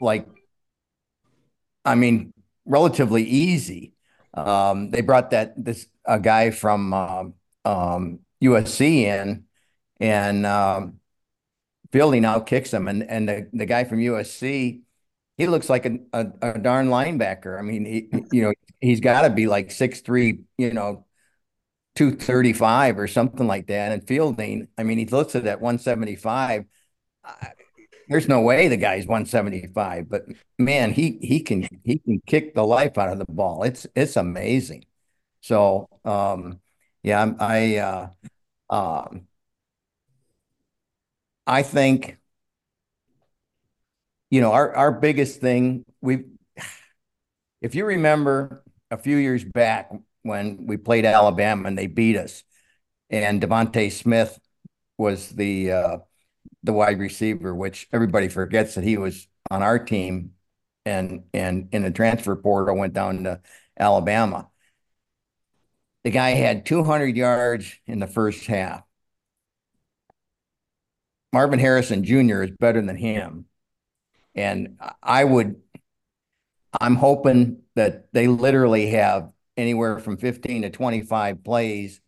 [0.00, 0.26] like,
[1.84, 2.32] I mean,
[2.64, 3.94] relatively easy.
[4.34, 9.44] Um, they brought that this a guy from um, um, USC in,
[10.00, 11.00] and um,
[11.92, 14.80] Fielding now kicks him, and and the, the guy from USC,
[15.36, 17.56] he looks like a, a, a darn linebacker.
[17.56, 21.06] I mean, he, you know, he's got to be like six three, you know,
[21.94, 23.92] 235 or something like that.
[23.92, 26.64] And Fielding, I mean, he's listed at 175.
[28.08, 30.24] there's no way the guy's 175, but
[30.58, 33.62] man, he he can he can kick the life out of the ball.
[33.62, 34.84] It's it's amazing.
[35.40, 36.60] So um,
[37.02, 38.08] yeah, I uh,
[38.70, 39.26] um,
[41.46, 42.18] I think
[44.30, 46.24] you know our our biggest thing we
[47.60, 49.90] if you remember a few years back
[50.24, 52.42] when we played Alabama and they beat us.
[53.10, 54.40] And DeVonta Smith
[54.98, 55.98] was the uh,
[56.64, 60.32] the wide receiver, which everybody forgets that he was on our team
[60.84, 63.40] and and in the transfer portal went down to
[63.78, 64.48] Alabama.
[66.04, 68.82] The guy had 200 yards in the first half.
[71.32, 72.42] Marvin Harrison Jr.
[72.42, 73.46] is better than him.
[74.34, 75.60] And I would,
[76.80, 82.00] I'm hoping that they literally have anywhere from 15 to 25 plays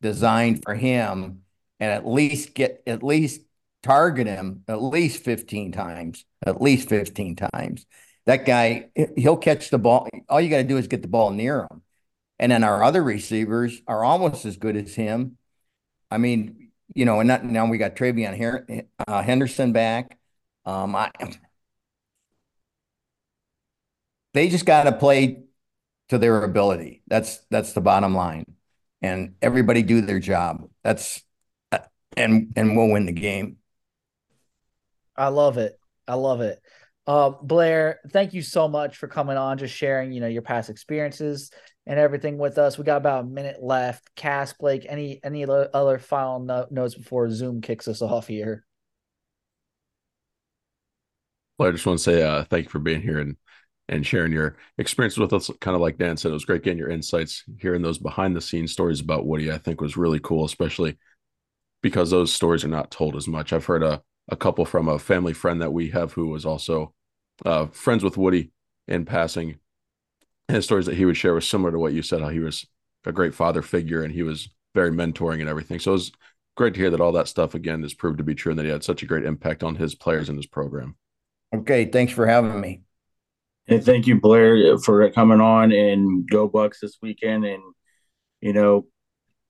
[0.00, 1.42] designed for him
[1.80, 3.40] and at least get at least
[3.82, 7.86] target him at least 15 times at least 15 times.
[8.26, 10.08] That guy he'll catch the ball.
[10.28, 11.82] All you got to do is get the ball near him.
[12.38, 15.38] And then our other receivers are almost as good as him.
[16.10, 18.66] I mean you know and not, now we got TreVeyon here
[19.06, 20.18] uh, henderson back.
[20.64, 21.10] Um i
[24.34, 25.42] they just got to play
[26.12, 27.02] to their ability.
[27.06, 28.44] That's that's the bottom line.
[29.00, 30.68] And everybody do their job.
[30.84, 31.22] That's
[32.18, 33.56] and and we'll win the game.
[35.16, 35.80] I love it.
[36.06, 36.60] I love it.
[37.06, 40.68] Uh, Blair, thank you so much for coming on, just sharing, you know, your past
[40.68, 41.50] experiences
[41.86, 42.76] and everything with us.
[42.76, 44.14] We got about a minute left.
[44.14, 48.66] Cass, Blake, any any other final no- notes before Zoom kicks us off here?
[51.58, 53.36] Well, I just want to say uh, thank you for being here and
[53.88, 55.50] and sharing your experiences with us.
[55.60, 58.40] Kind of like Dan said, it was great getting your insights, hearing those behind the
[58.40, 59.50] scenes stories about Woody.
[59.50, 60.98] I think was really cool, especially
[61.82, 63.52] because those stories are not told as much.
[63.52, 66.94] I've heard a, a couple from a family friend that we have who was also
[67.44, 68.52] uh, friends with Woody
[68.88, 69.58] in passing.
[70.48, 72.66] His stories that he would share was similar to what you said, how he was
[73.04, 75.78] a great father figure and he was very mentoring and everything.
[75.78, 76.12] So it was
[76.56, 78.64] great to hear that all that stuff again is proved to be true and that
[78.64, 80.96] he had such a great impact on his players and his program.
[81.54, 82.82] Okay, thanks for having me.
[83.68, 87.44] And thank you, Blair, for coming on and go Bucks this weekend.
[87.44, 87.62] And
[88.40, 88.86] you know,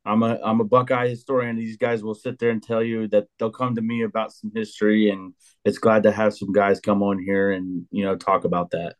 [0.04, 1.56] I'm a I'm a Buckeye historian.
[1.56, 4.52] These guys will sit there and tell you that they'll come to me about some
[4.54, 5.32] history, and
[5.64, 8.96] it's glad to have some guys come on here and you know talk about that.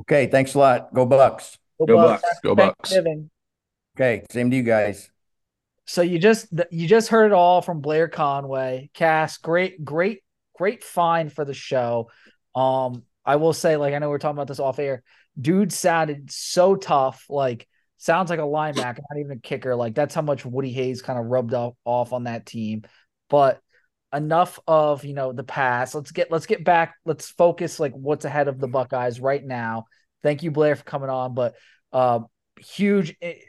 [0.00, 0.94] Okay, thanks a lot.
[0.94, 1.58] Go Bucks.
[1.78, 2.22] Go, go Bucks.
[2.22, 2.40] Bucks.
[2.42, 2.94] Go Bucks.
[3.96, 5.10] Okay, same to you guys.
[5.86, 8.90] So you just you just heard it all from Blair Conway.
[8.94, 10.22] Cass, great, great,
[10.56, 12.10] great find for the show.
[12.54, 15.02] Um, I will say, like, I know we are talking about this off air.
[15.38, 17.68] Dude sounded so tough, like
[17.98, 19.76] sounds like a linebacker, not even a kicker.
[19.76, 22.84] Like that's how much Woody Hayes kind of rubbed off, off on that team.
[23.28, 23.60] But
[24.14, 25.94] enough of you know the past.
[25.94, 26.94] Let's get let's get back.
[27.04, 29.84] Let's focus like what's ahead of the Buckeyes right now.
[30.22, 31.34] Thank you, Blair, for coming on.
[31.34, 31.54] But
[31.92, 32.20] uh,
[32.58, 33.14] huge.
[33.20, 33.42] It,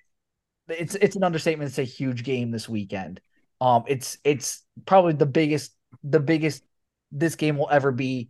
[0.68, 3.22] it's it's an understatement to say huge game this weekend.
[3.62, 5.74] Um, it's it's probably the biggest
[6.04, 6.64] the biggest
[7.12, 8.30] this game will ever be,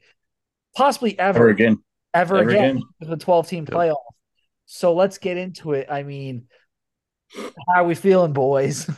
[0.80, 1.78] possibly ever, ever again,
[2.14, 3.10] ever, ever again, again.
[3.10, 3.78] the twelve team yep.
[3.78, 3.98] playoff.
[4.66, 5.88] So let's get into it.
[5.90, 6.48] I mean,
[7.36, 8.90] how are we feeling, boys?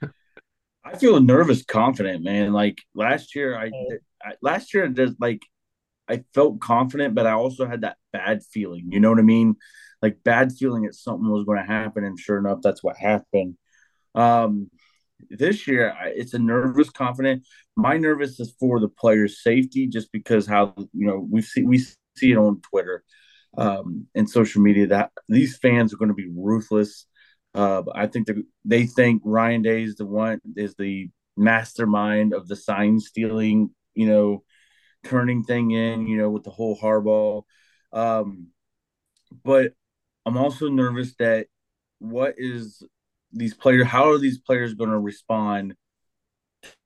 [0.84, 2.52] I feel nervous, confident, man.
[2.52, 3.70] Like last year, I,
[4.22, 5.42] I last year just like
[6.08, 8.88] I felt confident, but I also had that bad feeling.
[8.90, 9.56] You know what I mean?
[10.02, 13.56] like bad feeling that something was going to happen, and sure enough, that's what happened.
[14.14, 14.68] Um,
[15.30, 17.46] this year, it's a nervous, confident.
[17.76, 21.78] My nervous is for the players' safety, just because how you know we see we
[21.78, 23.02] see it on Twitter
[23.56, 27.06] um, and social media that these fans are going to be ruthless.
[27.54, 28.28] Uh, I think
[28.64, 34.06] they think Ryan Day is the one is the mastermind of the sign stealing, you
[34.06, 34.42] know,
[35.04, 37.42] turning thing in, you know, with the whole Harbaugh.
[37.92, 38.48] Um,
[39.44, 39.72] but
[40.24, 41.46] I'm also nervous that
[41.98, 42.82] what is
[43.32, 45.74] these players how are these players going to respond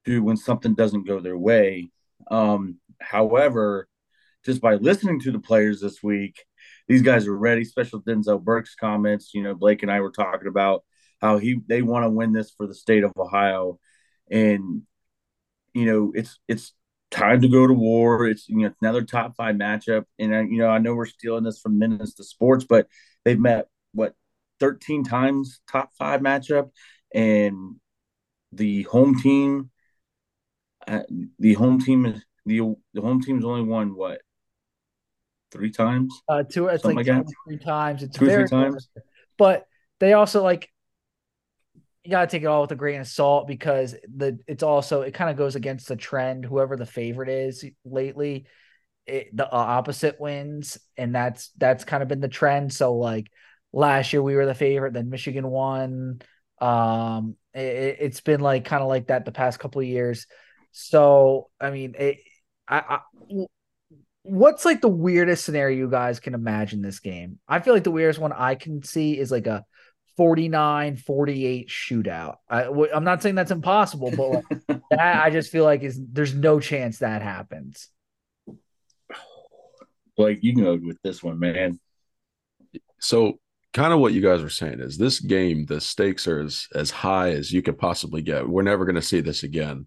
[0.05, 1.91] to when something doesn't go their way.
[2.31, 3.89] Um however
[4.45, 6.45] just by listening to the players this week
[6.89, 7.65] these guys are ready.
[7.65, 10.85] Special denzel burke's comments you know blake and i were talking about
[11.21, 13.79] how he they want to win this for the state of ohio.
[14.31, 14.83] And
[15.75, 16.73] you know it's it's
[17.11, 18.27] time to go to war.
[18.27, 20.05] It's you know another top five matchup.
[20.19, 22.89] And I, you know i know we're stealing this from minutes to sports but
[23.25, 24.15] they've met what
[24.61, 26.71] 13 times top five matchup?
[27.15, 27.77] And
[28.53, 29.71] the home team
[30.87, 31.01] uh,
[31.39, 34.21] the home team is the the home team's only won what
[35.51, 38.89] three times uh two it's like, like three times it's two very three times
[39.37, 39.67] but
[40.01, 40.69] they also like
[42.05, 45.03] you got to take it all with a grain of salt because the it's also
[45.03, 48.47] it kind of goes against the trend whoever the favorite is lately
[49.07, 52.73] it, the uh, opposite wins, and that's that's kind of been the trend.
[52.73, 53.31] So like
[53.73, 56.21] last year we were the favorite, then Michigan won.
[56.61, 60.27] Um, it, has been like kind of like that the past couple of years.
[60.73, 62.19] So I mean, it,
[62.69, 63.47] I, I
[64.23, 67.39] what's like the weirdest scenario you guys can imagine this game?
[67.49, 69.65] I feel like the weirdest one I can see is like a
[70.17, 72.37] 49 48 shootout.
[72.49, 76.35] I, I'm not saying that's impossible, but like that I just feel like is there's
[76.35, 77.89] no chance that happens.
[80.17, 81.79] Blake, you can go with this one, man.
[82.99, 83.39] So,
[83.77, 86.91] kind of what you guys are saying is this game, the stakes are as, as
[86.91, 88.49] high as you could possibly get.
[88.49, 89.87] We're never going to see this again.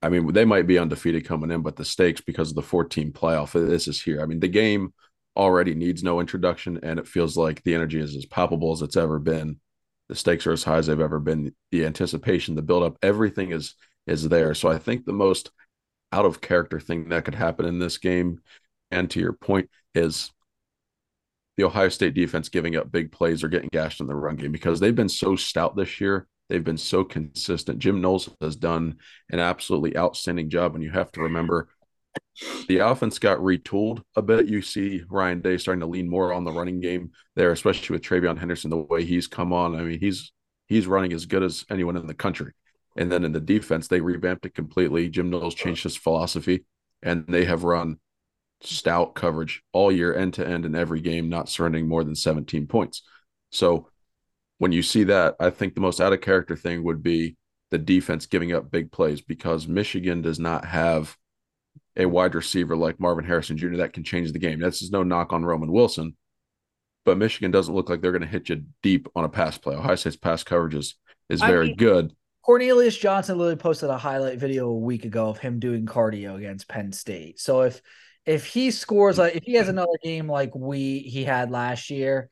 [0.00, 3.12] I mean, they might be undefeated coming in, but the stakes because of the 14
[3.12, 4.22] playoff, uh, this is here.
[4.22, 4.94] I mean, the game
[5.36, 8.96] already needs no introduction, and it feels like the energy is as palpable as it's
[8.96, 9.58] ever been.
[10.08, 11.52] The stakes are as high as they've ever been.
[11.72, 13.74] The anticipation, the buildup, everything is
[14.06, 14.54] is there.
[14.54, 15.50] So I think the most
[16.12, 18.40] out of character thing that could happen in this game
[18.92, 20.30] and to your point is
[21.60, 24.50] the Ohio State defense giving up big plays or getting gashed in the run game
[24.50, 26.26] because they've been so stout this year.
[26.48, 27.78] They've been so consistent.
[27.78, 28.96] Jim Knowles has done
[29.30, 30.74] an absolutely outstanding job.
[30.74, 31.68] And you have to remember
[32.66, 34.48] the offense got retooled a bit.
[34.48, 38.02] You see Ryan Day starting to lean more on the running game there, especially with
[38.02, 39.76] TreVeyon Henderson, the way he's come on.
[39.76, 40.32] I mean, he's
[40.66, 42.52] he's running as good as anyone in the country.
[42.96, 45.10] And then in the defense, they revamped it completely.
[45.10, 46.64] Jim Knowles changed his philosophy,
[47.02, 47.98] and they have run
[48.62, 52.66] stout coverage all year, end to end in every game, not surrendering more than 17
[52.66, 53.02] points.
[53.50, 53.88] So
[54.58, 57.36] when you see that, I think the most out of character thing would be
[57.70, 61.16] the defense giving up big plays because Michigan does not have
[61.96, 63.76] a wide receiver like Marvin Harrison Jr.
[63.76, 64.60] that can change the game.
[64.60, 66.16] This is no knock on Roman Wilson,
[67.04, 69.76] but Michigan doesn't look like they're going to hit you deep on a pass play.
[69.76, 70.96] Ohio State's pass coverage is,
[71.28, 72.12] is very I mean, good.
[72.42, 76.68] Cornelius Johnson literally posted a highlight video a week ago of him doing cardio against
[76.68, 77.38] Penn State.
[77.38, 77.80] So if
[78.30, 82.28] if he scores like if he has another game like we he had last year,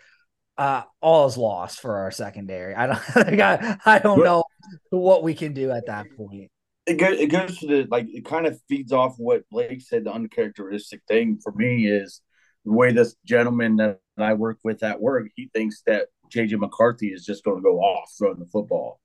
[0.56, 2.74] uh, all is lost for our secondary.
[2.74, 4.44] I don't I, I don't know
[4.90, 6.50] what we can do at that point.
[6.86, 10.04] It goes, it goes to the like it kind of feeds off what Blake said.
[10.04, 12.20] The uncharacteristic thing for me is
[12.64, 15.26] the way this gentleman that I work with at work.
[15.34, 19.00] He thinks that JJ McCarthy is just going to go off throwing the football,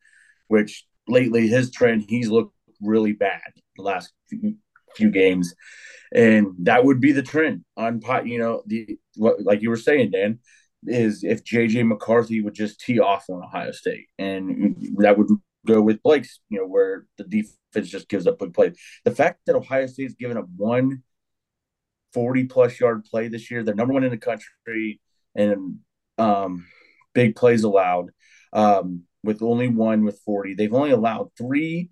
[0.47, 3.41] which lately his trend he's looked really bad
[3.77, 4.57] the last few,
[4.95, 5.53] few games,
[6.13, 8.27] and that would be the trend on pot.
[8.27, 10.39] You know the what like you were saying, Dan
[10.85, 15.29] is if JJ McCarthy would just tee off on Ohio State, and that would
[15.65, 16.39] go with Blake's.
[16.49, 18.77] You know where the defense just gives up big plays.
[19.05, 21.03] The fact that Ohio State's given up one
[22.13, 25.01] 40 plus yard play this year, they're number one in the country,
[25.35, 25.79] and
[26.17, 26.65] um,
[27.13, 28.11] big plays allowed.
[28.51, 30.53] Um, with only one with 40.
[30.53, 31.89] They've only allowed three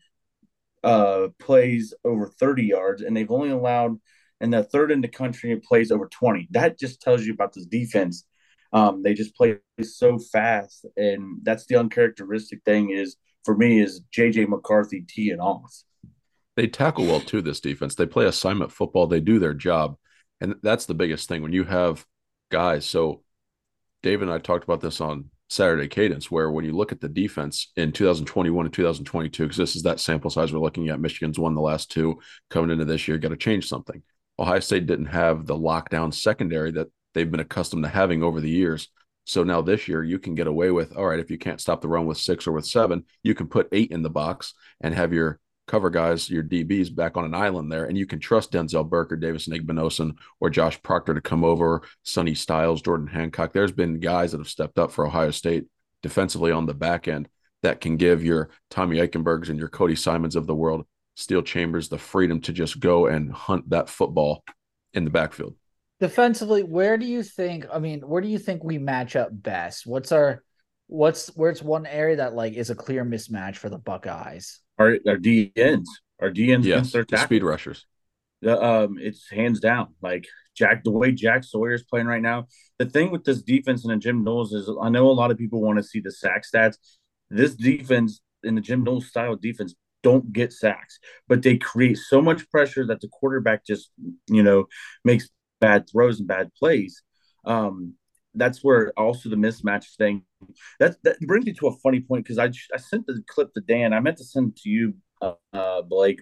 [0.84, 3.98] uh, plays over 30 yards, and they've only allowed
[4.42, 6.48] and the third in the country plays over 20.
[6.52, 8.26] That just tells you about this defense.
[8.74, 14.02] Um, they just play so fast, and that's the uncharacteristic thing is for me is
[14.16, 15.84] JJ McCarthy teeing off.
[16.56, 17.42] They tackle well too.
[17.42, 19.08] This defense, they play assignment football.
[19.08, 19.98] They do their job,
[20.40, 22.06] and that's the biggest thing when you have
[22.50, 22.86] guys.
[22.86, 23.24] So,
[24.02, 27.10] Dave and I talked about this on Saturday cadence, where when you look at the
[27.10, 31.38] defense in 2021 and 2022, because this is that sample size we're looking at, Michigan's
[31.38, 34.02] won the last two coming into this year, got to change something.
[34.40, 38.50] Ohio State didn't have the lockdown secondary that they've been accustomed to having over the
[38.50, 38.88] years.
[39.26, 41.82] So now this year, you can get away with all right, if you can't stop
[41.82, 44.96] the run with six or with seven, you can put eight in the box and
[44.96, 45.40] have your
[45.72, 49.14] cover guys, your DBs back on an island there, and you can trust Denzel Burke
[49.14, 53.54] or Davison Igbinosun or Josh Proctor to come over, Sonny Styles, Jordan Hancock.
[53.54, 55.68] There's been guys that have stepped up for Ohio State
[56.04, 57.30] defensively on the back end
[57.64, 61.88] that can give your Tommy Eichenbergs and your Cody Simons of the world, Steele Chambers,
[61.88, 64.44] the freedom to just go and hunt that football
[64.94, 65.56] in the backfield.
[66.02, 67.66] Defensively, where do you think?
[67.72, 69.88] I mean, where do you think we match up best?
[69.88, 70.44] What's our
[70.88, 74.60] what's where's one area that like is a clear mismatch for the Buckeyes?
[74.82, 75.86] Our our DNs,
[76.20, 77.86] our DNs yes, their speed rushers.
[78.42, 79.94] The, um, it's hands down.
[80.02, 82.48] Like Jack, the way Jack Sawyer is playing right now.
[82.80, 85.38] The thing with this defense and the Jim Knowles is, I know a lot of
[85.38, 86.78] people want to see the sack stats.
[87.30, 92.22] This defense in the Jim Knowles style defense don't get sacks, but they create so
[92.22, 93.92] much pressure that the quarterback just,
[94.28, 94.66] you know,
[95.06, 95.30] makes
[95.60, 97.04] bad throws and bad plays.
[97.46, 97.94] Um,
[98.36, 100.24] that's where also the mismatch thing
[100.80, 103.62] that that brings me to a funny point because I I sent the clip to
[103.62, 103.94] Dan.
[103.94, 106.22] I meant to send it to you, uh, uh, Blake,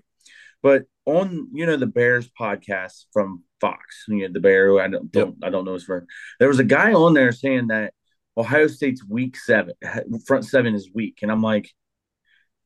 [0.62, 4.80] but on you know the Bears podcast from Fox, you know the Bear.
[4.80, 6.08] I don't, don't I don't know his friend.
[6.40, 7.94] There was a guy on there saying that
[8.38, 9.76] Ohio State's week seven,
[10.28, 11.70] front seven is weak, and I'm like.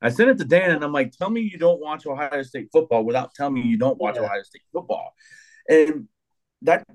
[0.05, 2.67] I sent it to Dan and I'm like, tell me you don't watch Ohio State
[2.73, 4.23] football without telling me you don't watch yeah.
[4.23, 5.13] Ohio State football.
[5.69, 6.09] And
[6.63, 6.85] that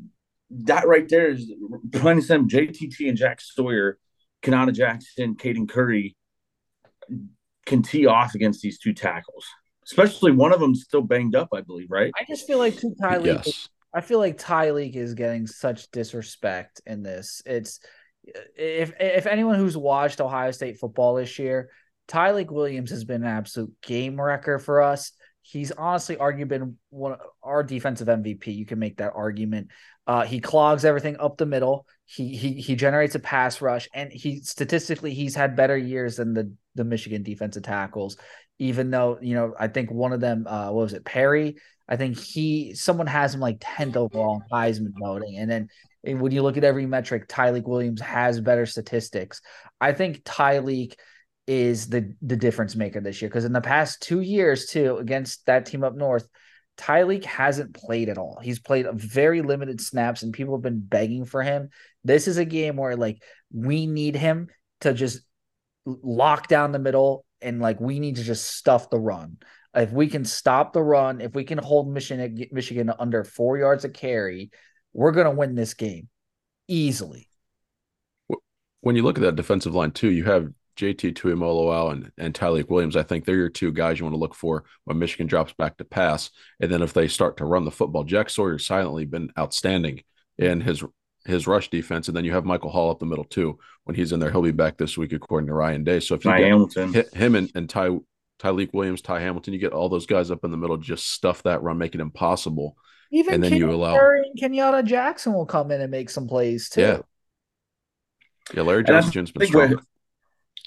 [0.51, 1.53] that right there is
[1.93, 2.59] plain and simple.
[2.59, 3.99] JTT and Jack Sawyer,
[4.43, 6.17] Kenyatta Jackson, Caden Curry
[7.67, 9.47] can tee off against these two tackles.
[9.85, 12.13] Especially one of them still banged up, I believe, right?
[12.19, 13.69] I just feel like two Ty yes.
[13.95, 17.43] I feel like Tyleik is getting such disrespect in this.
[17.47, 17.81] It's
[18.25, 21.71] if if anyone who's watched Ohio State football this year,
[22.07, 25.13] Ty Tyleik Williams has been an absolute game wrecker for us.
[25.51, 28.55] He's honestly arguably been one of our defensive MVP.
[28.55, 29.69] You can make that argument.
[30.07, 31.87] Uh, he clogs everything up the middle.
[32.05, 36.35] He he he generates a pass rush, and he statistically he's had better years than
[36.35, 38.19] the the Michigan defensive tackles.
[38.59, 41.57] Even though you know, I think one of them, uh, what was it, Perry?
[41.89, 45.69] I think he someone has him like tenth overall Heisman voting, and then
[46.03, 49.41] when you look at every metric, Tyleik Williams has better statistics.
[49.81, 50.95] I think Tyleik
[51.49, 55.45] is the the difference maker this year because in the past two years too against
[55.47, 56.29] that team up north
[56.79, 58.39] Tyleik hasn't played at all.
[58.41, 61.71] He's played very limited snaps, and people have been begging for him.
[62.05, 63.21] This is a game where like
[63.53, 64.49] we need him
[64.83, 65.21] to just
[65.85, 69.39] lock down the middle, and like we need to just stuff the run.
[69.75, 73.85] If we can stop the run, if we can hold Michigan Michigan under four yards
[73.85, 74.51] of carry,
[74.93, 76.09] we're gonna win this game
[76.69, 77.29] easily.
[78.83, 80.49] When you look at that defensive line too, you have
[80.79, 84.21] JT Tuimoloau and, and Tyleik Williams, I think they're your two guys you want to
[84.21, 86.31] look for when Michigan drops back to pass.
[86.61, 90.03] And then if they start to run the football, Jack Sawyer's silently been outstanding
[90.39, 90.85] in his
[91.25, 92.07] his rush defense.
[92.07, 93.59] And then you have Michael Hall up the middle too.
[93.85, 95.99] When he's in there, he'll be back this week according to Ryan Day.
[95.99, 97.05] So if you Ty get Hamilton.
[97.13, 97.99] him and, and Ty
[98.39, 101.43] Tyleik Williams, Ty Hamilton, you get all those guys up in the middle, just stuff
[101.43, 102.77] that run, make it impossible.
[103.11, 103.97] Even and then Ken- you allow
[104.41, 106.81] Kenyatta Jackson will come in and make some plays too.
[106.83, 106.99] Yeah.
[108.55, 109.81] Yeah, Larry Johnson's been strong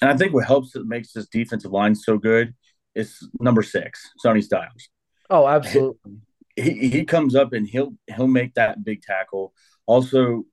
[0.02, 2.56] and I think what helps that makes this defensive line so good
[2.96, 4.90] is number six, Sonny Styles.
[5.30, 6.18] Oh, absolutely.
[6.56, 9.54] He he comes up and he'll he'll make that big tackle.
[9.86, 10.44] Also,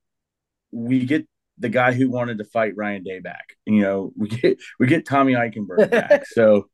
[0.70, 1.26] we get
[1.58, 3.56] the guy who wanted to fight Ryan Day back.
[3.66, 6.26] You know, we get we get Tommy Eichenberg back.
[6.26, 6.68] so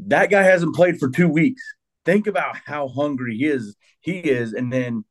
[0.00, 1.62] that guy hasn't played for two weeks.
[2.04, 3.76] Think about how hungry he is.
[4.00, 5.04] He is, and then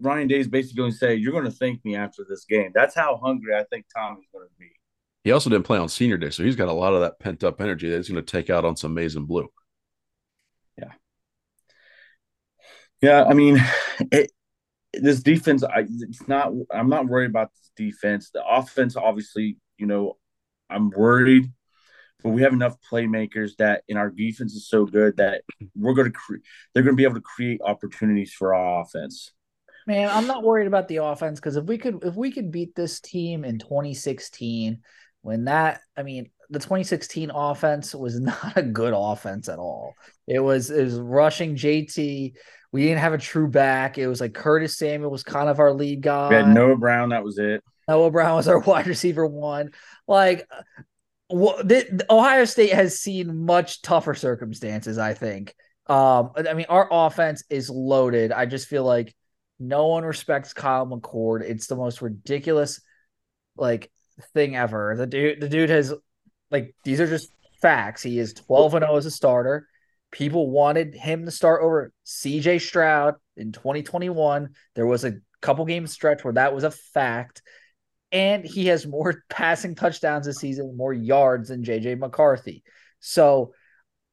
[0.00, 2.72] Ryan Day is basically going to say, "You're going to thank me after this game."
[2.74, 4.70] That's how hungry I think Tommy's going to be.
[5.26, 7.42] He also didn't play on senior day, so he's got a lot of that pent
[7.42, 9.48] up energy that he's going to take out on some maize and blue.
[10.78, 10.92] Yeah,
[13.02, 13.24] yeah.
[13.24, 13.60] I mean,
[14.12, 14.30] it,
[14.92, 16.52] this defense, I it's not.
[16.70, 18.30] I'm not worried about this defense.
[18.30, 20.16] The offense, obviously, you know,
[20.70, 21.50] I'm worried,
[22.22, 25.42] but we have enough playmakers that in our defense is so good that
[25.74, 26.44] we're going to create.
[26.72, 29.32] They're going to be able to create opportunities for our offense.
[29.88, 32.76] Man, I'm not worried about the offense because if we could if we could beat
[32.76, 34.82] this team in 2016,
[35.22, 39.94] when that I mean the 2016 offense was not a good offense at all.
[40.26, 42.34] It was it was rushing JT.
[42.72, 43.96] We didn't have a true back.
[43.96, 46.28] It was like Curtis Samuel was kind of our lead guy.
[46.28, 47.10] We had Noah Brown.
[47.10, 47.62] That was it.
[47.88, 49.70] Noah Brown was our wide receiver one.
[50.06, 50.48] Like,
[51.30, 54.98] well, the, Ohio State has seen much tougher circumstances.
[54.98, 55.54] I think.
[55.86, 58.32] Um, I mean, our offense is loaded.
[58.32, 59.14] I just feel like
[59.58, 61.42] no one respects Kyle McCord.
[61.42, 62.80] It's the most ridiculous,
[63.56, 63.90] like
[64.34, 64.94] thing ever.
[64.96, 65.92] The dude, the dude has
[66.50, 68.02] like these are just facts.
[68.02, 69.66] He is 12 and 0 as a starter.
[70.10, 74.50] People wanted him to start over CJ Stroud in 2021.
[74.74, 77.42] There was a couple game stretch where that was a fact.
[78.12, 82.62] And he has more passing touchdowns this season, more yards than JJ McCarthy.
[83.00, 83.52] So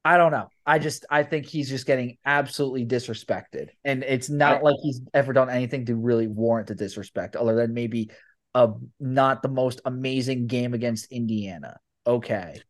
[0.06, 0.50] I don't know.
[0.66, 3.70] I just I think he's just getting absolutely disrespected.
[3.86, 7.74] And it's not like he's ever done anything to really warrant the disrespect, other than
[7.74, 8.10] maybe
[8.56, 11.80] a not the most amazing game against Indiana.
[12.06, 12.62] Okay.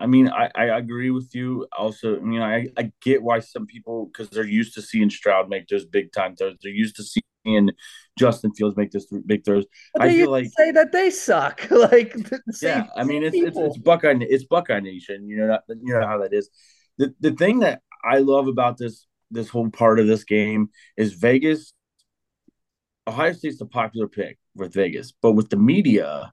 [0.00, 1.66] I mean, I, I agree with you.
[1.76, 5.48] Also, I mean, I, I get why some people because they're used to seeing Stroud
[5.48, 6.56] make those big time throws.
[6.62, 7.70] They're used to seeing
[8.18, 9.64] Justin Fields make those big throws.
[9.98, 11.66] I feel like say that they suck.
[11.70, 12.16] like,
[12.60, 15.28] yeah, I mean, it's, it's, it's Buckeye it's Buckeye Nation.
[15.28, 16.50] You know, that, you know how that is.
[16.98, 21.14] The the thing that I love about this this whole part of this game is
[21.14, 21.72] Vegas.
[23.06, 26.32] Ohio State's the popular pick with Vegas, but with the media,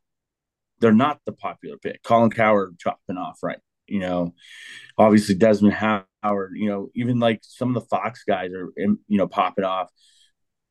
[0.80, 2.04] they're not the popular pick.
[2.04, 3.60] Colin Cowherd chopping off, right?
[3.88, 4.34] You know,
[4.98, 6.54] obviously Desmond Howard.
[6.56, 9.90] You know, even like some of the Fox guys are, you know, popping off.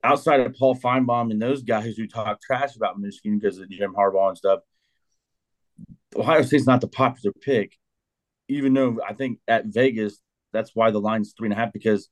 [0.03, 3.95] Outside of Paul Finebaum and those guys who talk trash about Michigan because of Jim
[3.95, 4.61] Harbaugh and stuff,
[6.17, 7.77] Ohio State's not the popular pick.
[8.49, 10.19] Even though I think at Vegas,
[10.53, 12.09] that's why the line's three and a half because,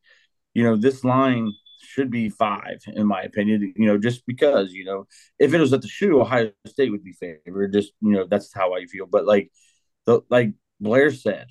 [0.54, 3.72] you know, this line should be five, in my opinion.
[3.76, 5.06] You know, just because you know,
[5.38, 7.72] if it was at the shoe, Ohio State would be favored.
[7.72, 9.06] Just you know, that's how I feel.
[9.06, 9.50] But like,
[10.06, 11.46] the like Blair said,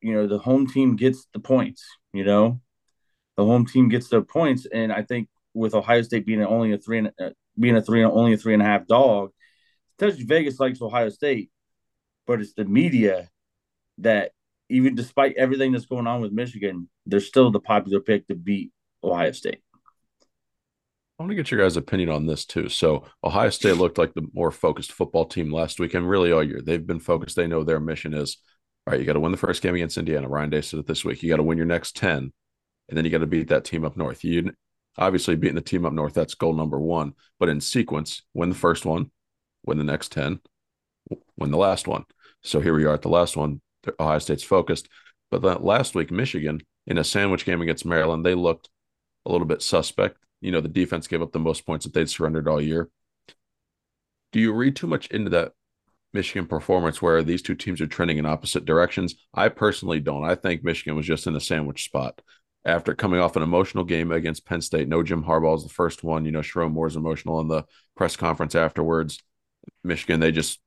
[0.00, 1.84] you know, the home team gets the points.
[2.12, 2.60] You know,
[3.36, 6.78] the home team gets the points, and I think with Ohio State being only a
[6.78, 9.30] three and uh, being a three and only a three and a half dog,
[10.00, 11.50] you Vegas likes Ohio State,
[12.26, 13.28] but it's the media
[13.98, 14.32] that
[14.70, 18.72] even despite everything that's going on with Michigan, they're still the popular pick to beat
[19.02, 19.62] Ohio State.
[21.18, 22.68] I want to get your guys' opinion on this too.
[22.68, 26.44] So Ohio State looked like the more focused football team last week, and really all
[26.44, 27.34] year they've been focused.
[27.34, 28.36] They know their mission is
[28.86, 29.00] all right.
[29.00, 30.28] You got to win the first game against Indiana.
[30.28, 31.22] Ryan Day said it this week.
[31.22, 32.32] You got to win your next ten,
[32.88, 34.22] and then you got to beat that team up north.
[34.22, 34.52] You
[34.96, 36.14] obviously beating the team up north.
[36.14, 37.14] That's goal number one.
[37.40, 39.10] But in sequence, win the first one,
[39.66, 40.38] win the next ten,
[41.36, 42.04] win the last one.
[42.44, 43.60] So here we are at the last one.
[43.98, 44.88] Ohio State's focused.
[45.32, 48.68] But that last week, Michigan in a sandwich game against Maryland, they looked
[49.26, 52.08] a little bit suspect you know, the defense gave up the most points that they'd
[52.08, 52.88] surrendered all year.
[54.32, 55.52] Do you read too much into that
[56.12, 59.14] Michigan performance where these two teams are trending in opposite directions?
[59.34, 60.24] I personally don't.
[60.24, 62.20] I think Michigan was just in a sandwich spot
[62.64, 64.88] after coming off an emotional game against Penn State.
[64.88, 66.24] No Jim Harbaugh is the first one.
[66.24, 67.64] You know, Sherrone Moore's emotional in the
[67.96, 69.18] press conference afterwards.
[69.82, 70.60] Michigan, they just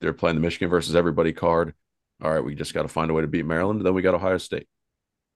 [0.00, 1.74] they're playing the Michigan versus everybody card.
[2.22, 3.84] All right, we just got to find a way to beat Maryland.
[3.84, 4.68] Then we got Ohio State.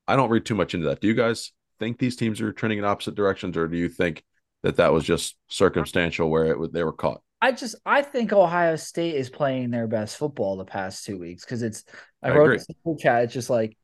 [0.08, 1.00] I don't read too much into that.
[1.00, 1.52] Do you guys?
[1.80, 4.22] Think these teams are trending in opposite directions, or do you think
[4.62, 7.22] that that was just circumstantial where it they were caught?
[7.40, 11.44] I just I think Ohio State is playing their best football the past two weeks
[11.44, 11.84] because it's
[12.22, 12.56] I, I wrote agree.
[12.58, 13.24] this in the chat.
[13.24, 13.76] It's just like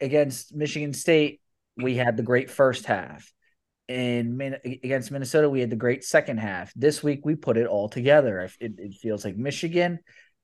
[0.00, 1.40] against Michigan State,
[1.76, 3.30] we had the great first half.
[3.86, 6.72] In against Minnesota, we had the great second half.
[6.74, 8.48] This week, we put it all together.
[8.58, 9.98] It, it feels like Michigan.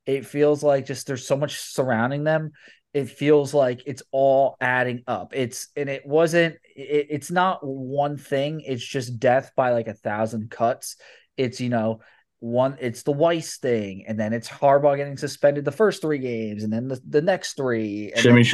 [0.04, 2.52] It feels like just there's so much surrounding them
[2.92, 5.32] it feels like it's all adding up.
[5.34, 6.56] It's and it wasn't.
[6.74, 8.62] It, it's not one thing.
[8.66, 10.96] It's just death by like a thousand cuts.
[11.36, 12.00] It's you know
[12.40, 16.64] one it's the Weiss thing, and then it's Harbaugh getting suspended the first three games,
[16.64, 18.12] and then the, the next three.
[18.16, 18.46] Jimmy then,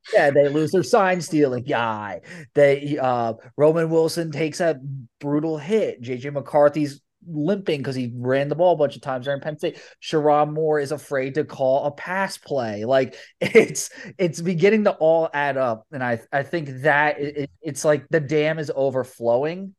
[0.14, 2.20] yeah, they lose their sign stealing guy.
[2.54, 4.78] They uh Roman Wilson takes a
[5.18, 6.02] brutal hit.
[6.02, 9.80] JJ McCarthy's limping because he ran the ball a bunch of times during Penn State.
[10.02, 12.84] Sherrone Moore is afraid to call a pass play.
[12.84, 17.84] Like it's it's beginning to all add up, and I I think that it, it's
[17.84, 19.74] like the dam is overflowing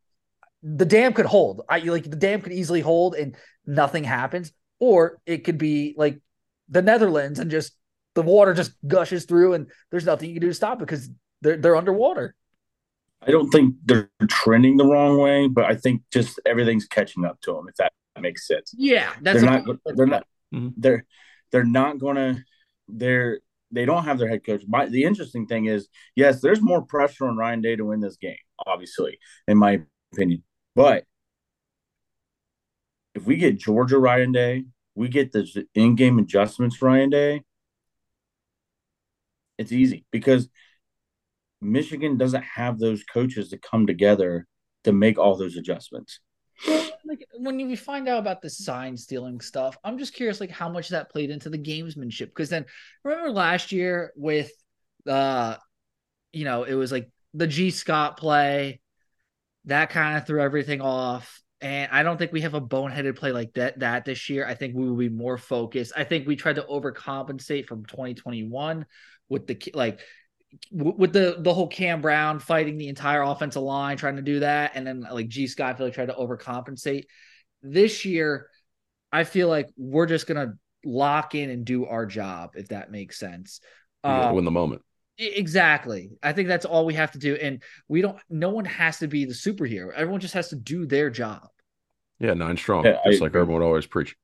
[0.64, 1.62] the dam could hold.
[1.68, 3.36] I like the dam could easily hold and
[3.66, 6.20] nothing happens, or it could be like
[6.70, 7.74] the Netherlands and just
[8.14, 11.10] the water just gushes through and there's nothing you can do to stop it because
[11.42, 12.36] they're they're underwater.
[13.22, 17.40] I don't think they're trending the wrong way, but I think just everything's catching up
[17.42, 17.68] to them.
[17.68, 18.74] If that makes sense.
[18.76, 19.78] Yeah, that's they're not.
[19.86, 20.28] They're not.
[20.54, 20.70] Mm-hmm.
[20.78, 21.06] They're
[21.52, 22.44] they're not gonna.
[22.88, 23.40] They're
[23.72, 24.64] they don't have their head coach.
[24.68, 28.18] My, the interesting thing is, yes, there's more pressure on Ryan Day to win this
[28.18, 29.18] game, obviously,
[29.48, 29.82] in my
[30.14, 30.44] opinion.
[30.76, 31.06] But
[33.16, 34.66] if we get Georgia Ryan Day,
[34.96, 37.44] we get the in-game adjustments Ryan Day.
[39.58, 40.50] It's easy because
[41.62, 44.48] Michigan doesn't have those coaches to come together
[44.84, 46.20] to make all those adjustments.
[46.68, 50.70] like when you find out about the sign stealing stuff, I'm just curious, like how
[50.70, 52.28] much that played into the gamesmanship.
[52.28, 52.66] Because then
[53.04, 54.52] remember last year with,
[55.08, 55.58] uh,
[56.32, 58.82] you know, it was like the Gee Scott play
[59.66, 61.42] that kind of threw everything off.
[61.62, 64.48] And I don't think we have a boneheaded play like that that this year.
[64.48, 65.94] I think we will be more focused.
[65.96, 68.86] I think we tried to overcompensate from 2021
[69.30, 70.00] with the like
[70.72, 74.72] with the the whole Cam Brown fighting the entire offensive line, trying to do that,
[74.76, 77.06] and then like Gee Scott, I feel like tried to overcompensate.
[77.62, 78.48] This year,
[79.12, 83.20] I feel like we're just gonna lock in and do our job, if that makes
[83.20, 83.62] sense.
[84.04, 84.82] Um, win the moment.
[85.18, 86.12] Exactly.
[86.24, 87.36] I think that's all we have to do.
[87.36, 89.94] And we don't, no one has to be the superhero.
[89.94, 91.48] Everyone just has to do their job.
[92.20, 92.86] Yeah, nine strong.
[92.86, 94.16] Yeah, just like everyone always preach.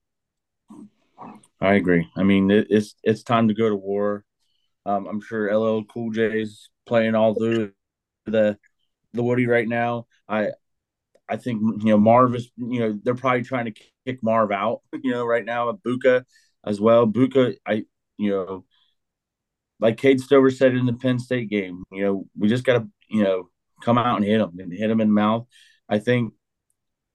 [1.60, 2.08] I agree.
[2.16, 4.24] I mean, it, it's it's time to go to war.
[4.88, 7.74] Um, I'm sure LL Cool J is playing all through
[8.26, 8.58] the
[9.14, 10.08] the Woody right now.
[10.28, 10.50] I
[11.30, 14.82] I think you know Marv is you know they're probably trying to kick Marv out
[15.04, 15.70] you know right now.
[15.70, 16.24] at Buka
[16.66, 17.06] as well.
[17.06, 17.86] Buka, I
[18.18, 18.66] you know
[19.80, 22.88] like Cade Stover said in the Penn State game, you know, we just got to,
[23.10, 23.50] you know,
[23.82, 25.46] come out and hit them and hit them in the mouth.
[25.88, 26.34] I think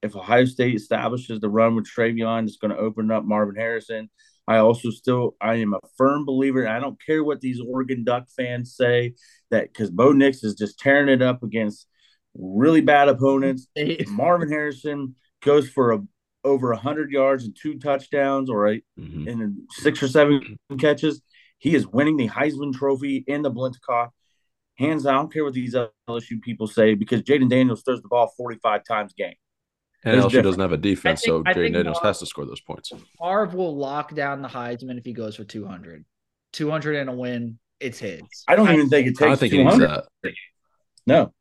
[0.02, 4.10] if Ohio State establishes the run with TreVeyon, it's going to open up Marvin Harrison.
[4.49, 6.66] I also still, I am a firm believer.
[6.66, 9.14] I don't care what these Oregon Duck fans say
[9.51, 11.86] that because Bo Nix is just tearing it up against
[12.34, 13.68] really bad opponents.
[14.09, 16.03] Marvin Harrison goes for a
[16.45, 19.28] over 100 yards and two touchdowns or a, mm-hmm.
[19.28, 21.22] and six or seven catches
[21.62, 24.09] he is winning the Heisman Trophy in the Biletnikoff.
[24.78, 25.76] Hands down, I don't care what these
[26.09, 29.34] LSU people say because Jayden Daniels throws the ball 45 times a game.
[30.05, 30.44] And LSU different.
[30.44, 32.92] doesn't have a defense, think, so Jayden Daniels Marv, has to score those points.
[33.20, 36.05] Marv will lock down the Heisman if he goes for 200.
[36.53, 38.22] 200 and a win, it's his.
[38.48, 39.88] I don't I, even think it takes I think 200.
[39.88, 40.34] that.
[41.07, 41.32] No.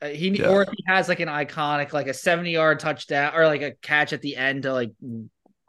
[0.00, 0.48] Uh, he yeah.
[0.48, 3.72] or if he has like an iconic, like a 70 yard touchdown or like a
[3.82, 4.92] catch at the end to like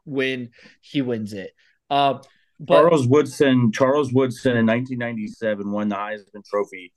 [0.05, 0.49] win,
[0.82, 1.51] he wins it.
[1.89, 2.19] Uh,
[2.59, 6.93] but, Charles Woodson, Charles Woodson in 1997 won the Heisman Trophy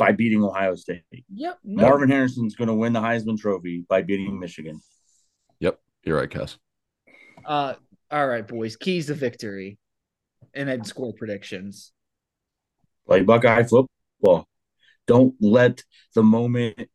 [0.00, 1.02] by beating Ohio State.
[1.34, 1.58] Yep.
[1.62, 1.82] No.
[1.82, 4.80] Marvin Harrison's going to win the Heisman Trophy by beating Michigan.
[5.58, 6.56] Yep, you're right, Cass.
[7.44, 7.74] Uh,
[8.10, 8.76] all right, boys.
[8.76, 9.78] Keys to victory,
[10.54, 11.92] and then score predictions.
[13.06, 14.48] Play Buckeye football.
[15.06, 15.84] Don't let
[16.14, 16.88] the moment.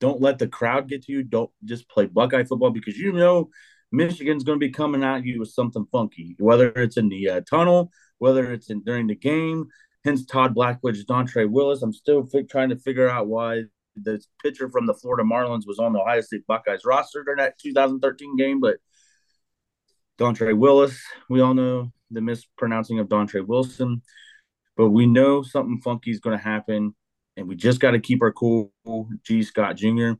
[0.00, 1.22] Don't let the crowd get to you.
[1.22, 3.50] Don't just play Buckeye football because you know
[3.92, 7.40] Michigan's going to be coming at you with something funky, whether it's in the uh,
[7.42, 9.68] tunnel, whether it's in during the game.
[10.04, 11.82] Hence, Todd Blackledge, Dontre Willis.
[11.82, 13.64] I'm still trying to figure out why
[13.96, 17.58] the pitcher from the Florida Marlins was on the Ohio State Buckeyes roster during that
[17.58, 18.76] 2013 game, but
[20.18, 24.02] Dontre Willis, we all know the mispronouncing of Dontre Wilson,
[24.76, 26.94] but we know something funky is going to happen,
[27.36, 28.72] and we just got to keep our cool.
[29.24, 30.12] Gee Scott Jr.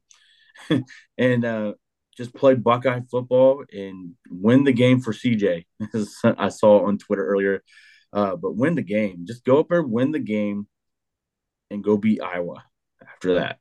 [1.19, 1.75] and uh,
[2.17, 5.67] just play Buckeye football and win the game for CJ.
[6.39, 7.63] I saw on Twitter earlier.
[8.13, 9.25] Uh, but win the game.
[9.27, 10.67] Just go up there, win the game,
[11.71, 12.65] and go beat Iowa
[13.03, 13.59] after that.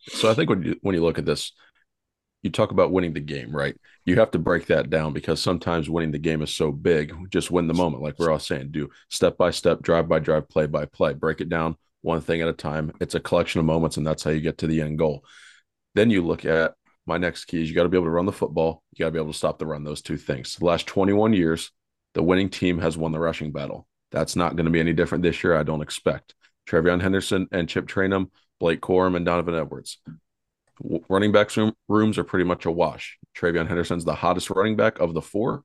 [0.00, 1.52] So I think when you when you look at this,
[2.42, 3.76] you talk about winning the game, right?
[4.04, 7.14] You have to break that down because sometimes winning the game is so big.
[7.30, 8.72] Just win the moment, like we're all saying.
[8.72, 11.12] Do step by step, drive by drive, play by play.
[11.12, 12.92] Break it down one thing at a time.
[13.00, 15.24] It's a collection of moments, and that's how you get to the end goal.
[15.94, 16.74] Then you look at
[17.06, 18.82] my next key is you got to be able to run the football.
[18.92, 19.84] You got to be able to stop the run.
[19.84, 20.56] Those two things.
[20.56, 21.70] The last 21 years,
[22.14, 23.86] the winning team has won the rushing battle.
[24.10, 25.56] That's not going to be any different this year.
[25.56, 26.34] I don't expect.
[26.68, 29.98] TreVeyon Henderson and Chip Trayanum, Blake Corum and Donovan Edwards.
[31.08, 33.18] Running backs room, rooms are pretty much a wash.
[33.36, 35.64] TreVeyon Henderson's the hottest running back of the four.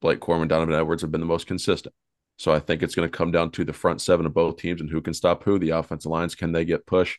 [0.00, 1.94] Blake Corum and Donovan Edwards have been the most consistent.
[2.38, 4.80] So I think it's going to come down to the front seven of both teams
[4.80, 5.58] and who can stop who.
[5.58, 7.18] The offensive lines, can they get push?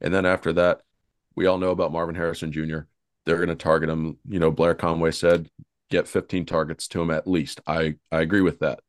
[0.00, 0.80] And then after that,
[1.34, 2.80] we all know about Marvin Harrison Jr.
[3.24, 4.18] They're going to target him.
[4.28, 5.48] You know, Blair Conway said,
[5.94, 7.60] get 15 targets to him at least.
[7.66, 8.80] I, I agree with that.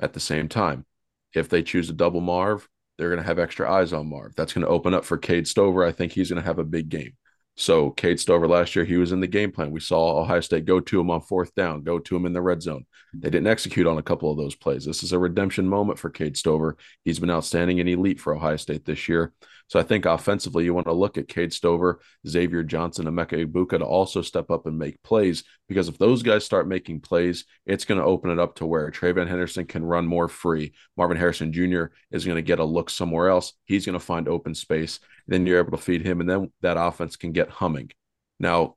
[0.00, 0.86] At the same time,
[1.34, 2.68] if they choose a double Marv,
[2.98, 4.34] they're going to have extra eyes on Marv.
[4.36, 5.84] That's going to open up for Cade Stover.
[5.84, 7.12] I think he's going to have a big game.
[7.56, 9.70] So Cade Stover last year, he was in the game plan.
[9.70, 12.42] We saw Ohio State go to him on fourth down, go to him in the
[12.42, 12.84] red zone.
[13.12, 14.84] They didn't execute on a couple of those plays.
[14.84, 16.76] This is a redemption moment for Cade Stover.
[17.04, 19.32] He's been outstanding and elite for Ohio State this year.
[19.68, 23.46] So I think offensively, you want to look at Cade Stover, Xavier Johnson, and Emeka
[23.46, 27.44] Egbuka to also step up and make plays because if those guys start making plays,
[27.66, 30.74] it's going to open it up to where TreVeyon Henderson can run more free.
[30.96, 31.86] Marvin Harrison Jr.
[32.10, 33.54] is going to get a look somewhere else.
[33.64, 35.00] He's going to find open space.
[35.26, 37.90] Then you're able to feed him, and then that offense can get humming.
[38.38, 38.76] Now,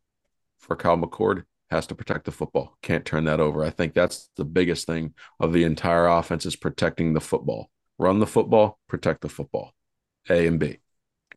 [0.60, 2.78] for Kyle McCord, has to protect the football.
[2.82, 3.64] Can't turn that over.
[3.64, 7.70] I think that's the biggest thing of the entire offense is protecting the football.
[8.00, 9.74] Run the football, protect the football.
[10.30, 10.80] A and B.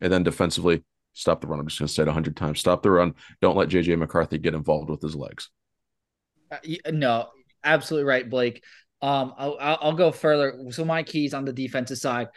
[0.01, 0.83] And then defensively,
[1.13, 1.59] stop the run.
[1.59, 2.59] I'm just going to say it 100 times.
[2.59, 3.13] Stop the run.
[3.41, 5.49] Don't let JJ McCarthy get involved with his legs.
[6.51, 6.57] Uh,
[6.91, 7.29] no,
[7.63, 8.63] absolutely right, Blake.
[9.01, 10.71] Um, I'll, I'll go further.
[10.71, 12.27] So my keys on the defensive side,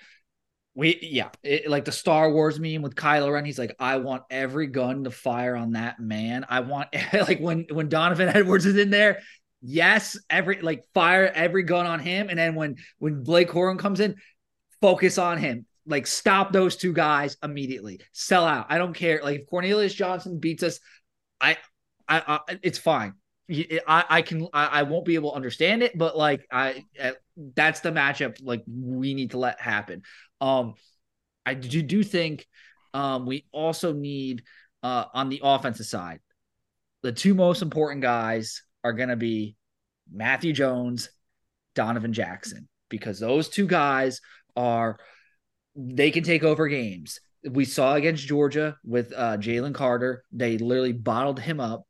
[0.74, 3.44] we yeah, it, like the Star Wars meme with Kylo Ren.
[3.44, 6.44] He's like, I want every gun to fire on that man.
[6.48, 9.20] I want like when when Donovan Edwards is in there.
[9.62, 14.00] Yes, every like fire every gun on him, and then when when Blake Corum comes
[14.00, 14.16] in,
[14.80, 18.00] focus on him like stop those two guys immediately.
[18.12, 18.66] Sell out.
[18.68, 19.20] I don't care.
[19.22, 20.80] Like if Cornelius Johnson beats us,
[21.40, 21.58] I,
[22.08, 23.14] I, I it's fine.
[23.50, 27.12] I, I can, I, I won't be able to understand it, but like I, uh,
[27.54, 28.38] that's the matchup.
[28.42, 30.02] Like we need to let happen.
[30.40, 30.74] Um,
[31.44, 32.46] I do do think,
[32.94, 34.44] um, we also need,
[34.82, 36.20] uh, on the offensive side,
[37.02, 39.56] the two most important guys are going to be
[40.10, 41.10] Matthew Jones,
[41.74, 44.22] Donovan Jackson, because those two guys
[44.56, 44.98] are
[45.76, 47.20] they can take over games.
[47.48, 51.86] We saw against Georgia with uh, Jalen Carter, they literally bottled him up.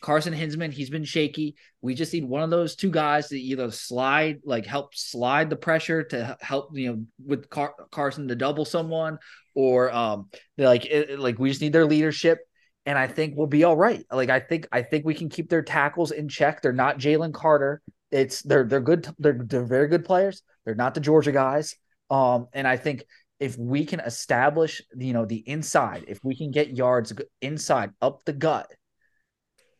[0.00, 1.56] Carson Hinzman, he's been shaky.
[1.80, 5.56] We just need one of those two guys to either slide, like help slide the
[5.56, 9.18] pressure to help, you know, with Car- Carson to double someone,
[9.54, 10.28] or um,
[10.58, 12.38] like it, like we just need their leadership.
[12.86, 14.04] And I think we'll be all right.
[14.10, 16.60] Like I think I think we can keep their tackles in check.
[16.60, 17.80] They're not Jalen Carter.
[18.10, 19.08] It's they're they're good.
[19.18, 20.42] They're they're very good players.
[20.64, 21.76] They're not the Georgia guys.
[22.10, 23.04] Um, and I think
[23.40, 28.24] if we can establish, you know, the inside, if we can get yards inside up
[28.24, 28.70] the gut,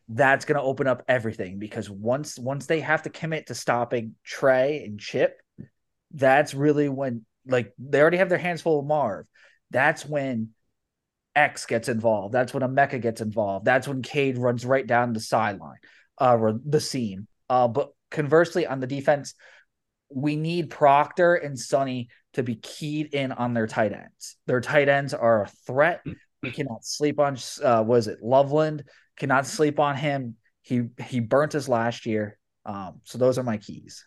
[0.07, 4.15] that's going to open up everything because once once they have to commit to stopping
[4.23, 5.41] Trey and Chip,
[6.11, 9.25] that's really when like they already have their hands full of Marv.
[9.71, 10.49] That's when
[11.35, 12.33] X gets involved.
[12.33, 13.65] That's when Emeka gets involved.
[13.65, 15.79] That's when Cade runs right down the sideline,
[16.19, 17.27] uh, or the seam.
[17.49, 19.33] Uh, but conversely, on the defense,
[20.13, 24.35] we need Proctor and Sonny to be keyed in on their tight ends.
[24.45, 26.01] Their tight ends are a threat.
[26.43, 27.37] We cannot sleep on.
[27.63, 28.83] Uh, was it Loveland?
[29.17, 30.35] Cannot sleep on him.
[30.61, 32.37] He he burnt us last year.
[32.65, 34.03] Um, so those are my keys.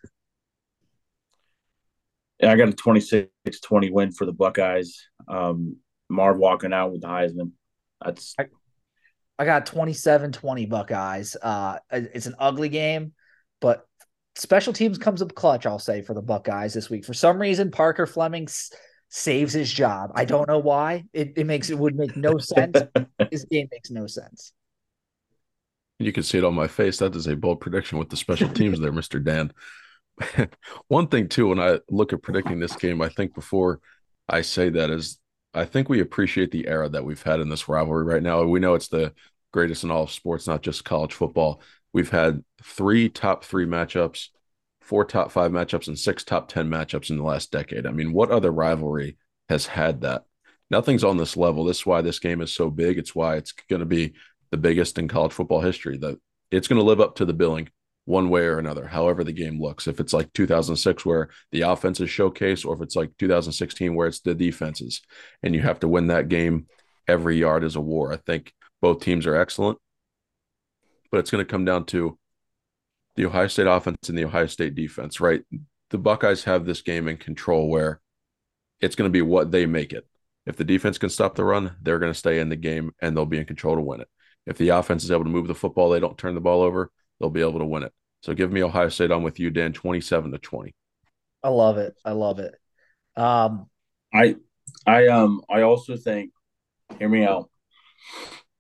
[2.41, 3.29] Yeah, I got a 26-20
[3.91, 5.09] win for the Buckeyes.
[5.27, 5.77] Um,
[6.09, 7.53] Marv walking out with the Heisman.
[8.05, 8.47] That's I,
[9.39, 11.37] I got 27-20 Buckeyes.
[11.41, 13.13] Uh, it's an ugly game,
[13.61, 13.88] but
[14.39, 17.05] special teams comes up clutch, I'll say, for the Buckeyes this week.
[17.05, 18.73] For some reason, Parker Fleming s-
[19.09, 20.13] saves his job.
[20.15, 21.05] I don't know why.
[21.13, 22.81] It, it makes it would make no sense.
[23.31, 24.55] This game makes no sense.
[25.99, 26.97] You can see it on my face.
[26.99, 29.23] That is a bold prediction with the special teams there, Mr.
[29.23, 29.53] Dan.
[30.89, 33.81] One thing too, when I look at predicting this game, I think before
[34.29, 35.19] I say that is
[35.53, 38.43] I think we appreciate the era that we've had in this rivalry right now.
[38.45, 39.13] We know it's the
[39.53, 41.61] greatest in all of sports, not just college football.
[41.93, 44.29] We've had three top three matchups,
[44.81, 47.87] four top five matchups, and six top 10 matchups in the last decade.
[47.87, 49.17] I mean, what other rivalry
[49.49, 50.25] has had that?
[50.71, 51.65] Nothing's on this level.
[51.65, 52.99] This is why this game is so big.
[52.99, 54.15] It's why it's going to be
[54.51, 55.97] the biggest in college football history.
[55.97, 56.19] That
[56.51, 57.71] it's going to live up to the billing
[58.05, 59.87] one way or another, however the game looks.
[59.87, 64.09] If it's like 2006, where the offense is showcased, or if it's like 2016, where
[64.09, 65.03] it's the defenses,
[65.43, 66.67] and you have to win that game
[67.07, 68.13] every yard is a war.
[68.13, 69.79] I think both teams are excellent
[71.11, 72.19] but it's going to come down to
[73.17, 75.43] the Ohio State offense and the Ohio State defense, right?
[75.91, 78.01] The Buckeyes have this game in control where
[78.81, 80.07] it's going to be what they make it.
[80.47, 83.17] If the defense can stop the run, they're going to stay in the game and
[83.17, 84.09] they'll be in control to win it.
[84.47, 86.91] If the offense is able to move the football, they don't turn the ball over,
[87.19, 87.93] they'll be able to win it.
[88.23, 90.75] So give me Ohio State on with you, Dan, 27 to 20.
[91.43, 91.95] I love it.
[92.05, 92.55] I love it.
[93.17, 93.69] Um,
[94.13, 94.37] I
[94.87, 96.31] I um I also think,
[96.99, 97.51] hear me out.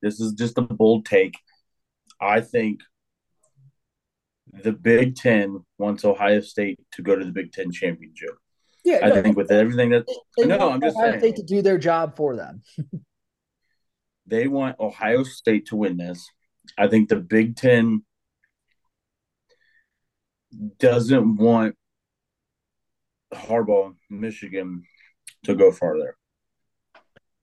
[0.03, 1.37] This is just a bold take.
[2.21, 2.81] I think
[4.53, 8.31] the Big Ten wants Ohio State to go to the Big Ten championship.
[8.85, 10.07] Yeah, I no, think with everything that
[10.37, 11.21] they no, want I'm just Ohio saying.
[11.21, 12.63] State to do their job for them.
[14.27, 16.27] they want Ohio State to win this.
[16.77, 18.03] I think the Big Ten
[20.79, 21.77] doesn't want
[23.33, 24.85] Harbaugh, Michigan,
[25.45, 26.17] to go farther.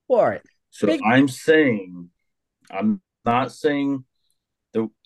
[0.08, 0.42] Well, all right.
[0.72, 2.10] So Big- I'm saying,
[2.72, 4.06] I'm not saying.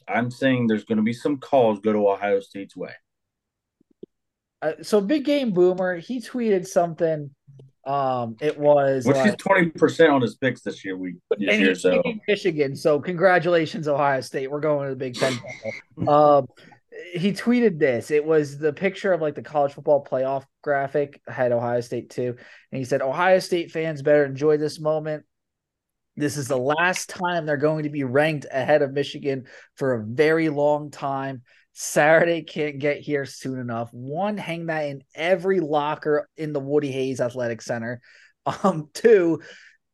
[0.10, 2.94] I'm saying there's going to be some calls go to Ohio State's way.
[4.62, 7.30] Uh, so big game boomer, he tweeted something.
[7.86, 10.98] Um, it was Which is twenty percent on his picks this year.
[10.98, 12.76] We this year, so Michigan.
[12.76, 14.52] So congratulations, Ohio State.
[14.52, 15.40] We're going to the Big Ten.
[16.08, 16.46] um,
[17.14, 18.12] he tweeted this.
[18.12, 21.22] It was the picture of like the college football playoff graphic.
[21.28, 22.36] had Ohio State too,
[22.72, 25.24] and he said, "Ohio State fans better enjoy this moment.
[26.20, 29.46] This is the last time they're going to be ranked ahead of Michigan
[29.76, 31.42] for a very long time."
[31.74, 33.90] Saturday can't get here soon enough.
[33.94, 38.02] One, hang that in every locker in the Woody Hayes Athletic Center.
[38.64, 39.42] Um, two,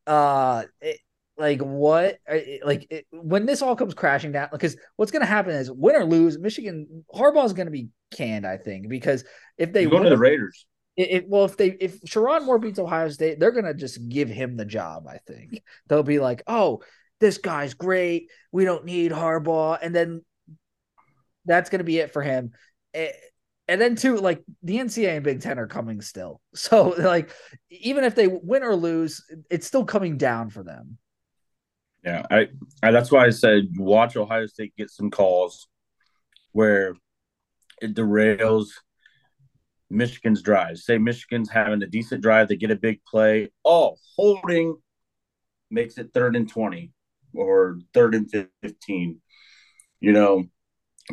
[0.08, 1.00] uh, it,
[1.38, 5.28] like what uh, like it, when this all comes crashing down because what's going to
[5.28, 9.24] happen is win or lose michigan harbaugh is going to be canned i think because
[9.58, 10.66] if they go to the Raiders.
[10.98, 14.30] It, it- well if they if Sherrone Moore beats ohio state they're to just give
[14.30, 15.62] him the job i think.
[15.88, 16.82] They'll be like oh
[17.20, 18.30] this guy's great.
[18.52, 19.80] We don't need harbaugh.
[19.82, 20.22] And then
[21.46, 22.52] that's to be it for him.
[23.68, 26.42] And then too like the ncaa and big ten are coming still.
[26.56, 27.32] So like
[27.70, 30.98] even if they win or lose it's still coming down for them.
[32.04, 32.50] Yeah, I,
[32.84, 35.68] I that's why I said watch Ohio State get some calls
[36.52, 36.96] where
[37.82, 38.68] it derails
[39.90, 40.78] Michigan's drive.
[40.78, 43.52] Say Michigan's having a decent drive, they get a big play.
[43.64, 44.78] Oh, holding
[45.70, 46.92] makes it third and twenty
[47.34, 48.30] or third and
[48.62, 49.22] fifteen.
[50.00, 50.46] You know,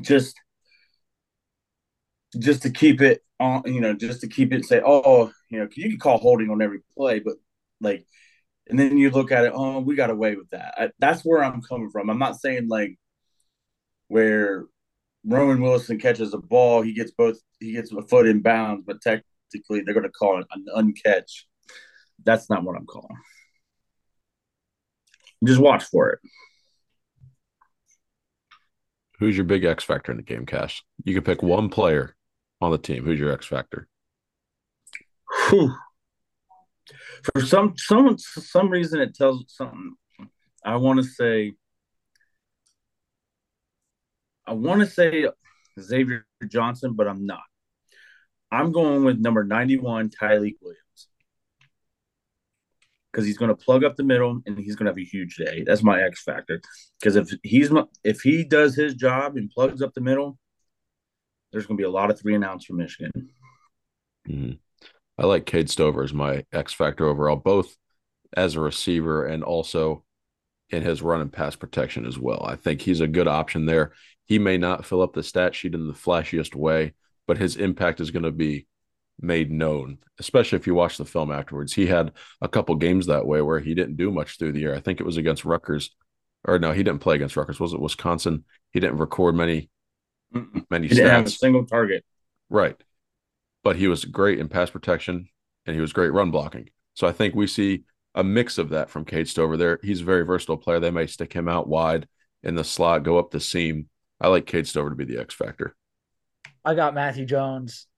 [0.03, 0.41] just
[2.39, 3.63] just to keep it on.
[3.67, 6.63] You know, just to keep it say, oh, you know, you can call holding on
[6.63, 7.35] every play, but
[7.81, 8.07] like
[8.69, 10.75] and then you look at it, oh, we got away with that.
[10.77, 12.09] I, that's where I'm coming from.
[12.09, 12.99] I'm not saying like
[14.09, 14.65] where
[15.25, 19.01] Roman Wilson catches a ball, he gets both, he gets a foot in bounds, but
[19.01, 21.45] technically they're going to call it an uncatch.
[22.25, 23.17] That's not what I'm calling.
[25.45, 26.19] Just watch for it.
[29.19, 30.83] Who's your big X factor in the game, Cass?
[31.05, 32.17] You can pick one player
[32.61, 33.05] on the team.
[33.05, 33.89] Who's your X factor?
[35.49, 35.73] Whew.
[37.33, 39.95] For some some some reason, it tells something.
[40.65, 41.53] I want to say.
[44.47, 45.29] I want to say
[45.81, 47.43] Xavier Johnson, but I'm not.
[48.51, 50.79] I'm going with number 91, Tyleik Williams.
[53.11, 55.37] Because he's going to plug up the middle and he's going to have a huge
[55.37, 55.65] day.
[55.67, 56.61] That's my X factor.
[56.99, 57.71] Because if he's
[58.05, 60.39] if he does his job and plugs up the middle,
[61.51, 63.31] there's going to be a lot of three and outs for Michigan.
[64.29, 64.59] Mhm.
[65.19, 67.77] I like Cade Stover as my X factor overall, both
[68.35, 70.05] as a receiver and also
[70.71, 72.43] in his run and pass protection as well.
[72.47, 73.93] I think he's a good option there.
[74.27, 76.95] He may not fill up the stat sheet in the flashiest way,
[77.27, 78.67] but his impact is going to be
[79.21, 81.73] made known, especially if you watch the film afterwards.
[81.73, 84.75] He had a couple games that way where he didn't do much through the year.
[84.75, 85.95] I think it was against Rutgers,
[86.45, 87.61] or no, he didn't play against Rutgers.
[87.61, 88.45] Was it Wisconsin?
[88.73, 89.71] He didn't record many
[90.71, 92.05] many He didn't have a single target.
[92.49, 92.77] Right.
[93.63, 95.29] But he was great in pass protection
[95.67, 96.71] and he was great run blocking.
[96.95, 99.79] So I think we see a mix of that from Cade Stover there.
[99.83, 100.81] He's a very versatile player.
[100.81, 102.09] They may stick him out wide
[102.43, 103.89] in the slot, go up the seam.
[104.23, 105.75] I like Cade Stover to be the X factor.
[106.65, 107.89] I got Matthew Jones.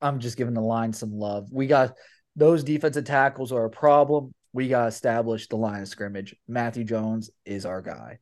[0.00, 1.52] I'm just giving the line some love.
[1.52, 1.94] We got
[2.34, 4.32] those defensive tackles are a problem.
[4.54, 6.34] We got to establish the line of scrimmage.
[6.48, 8.20] Matthew Jones is our guy.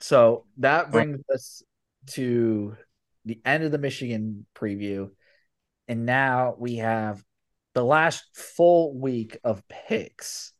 [0.00, 1.62] So that brings us
[2.10, 2.76] to
[3.24, 5.10] the end of the Michigan preview.
[5.88, 7.22] And now we have
[7.74, 10.52] the last full week of picks.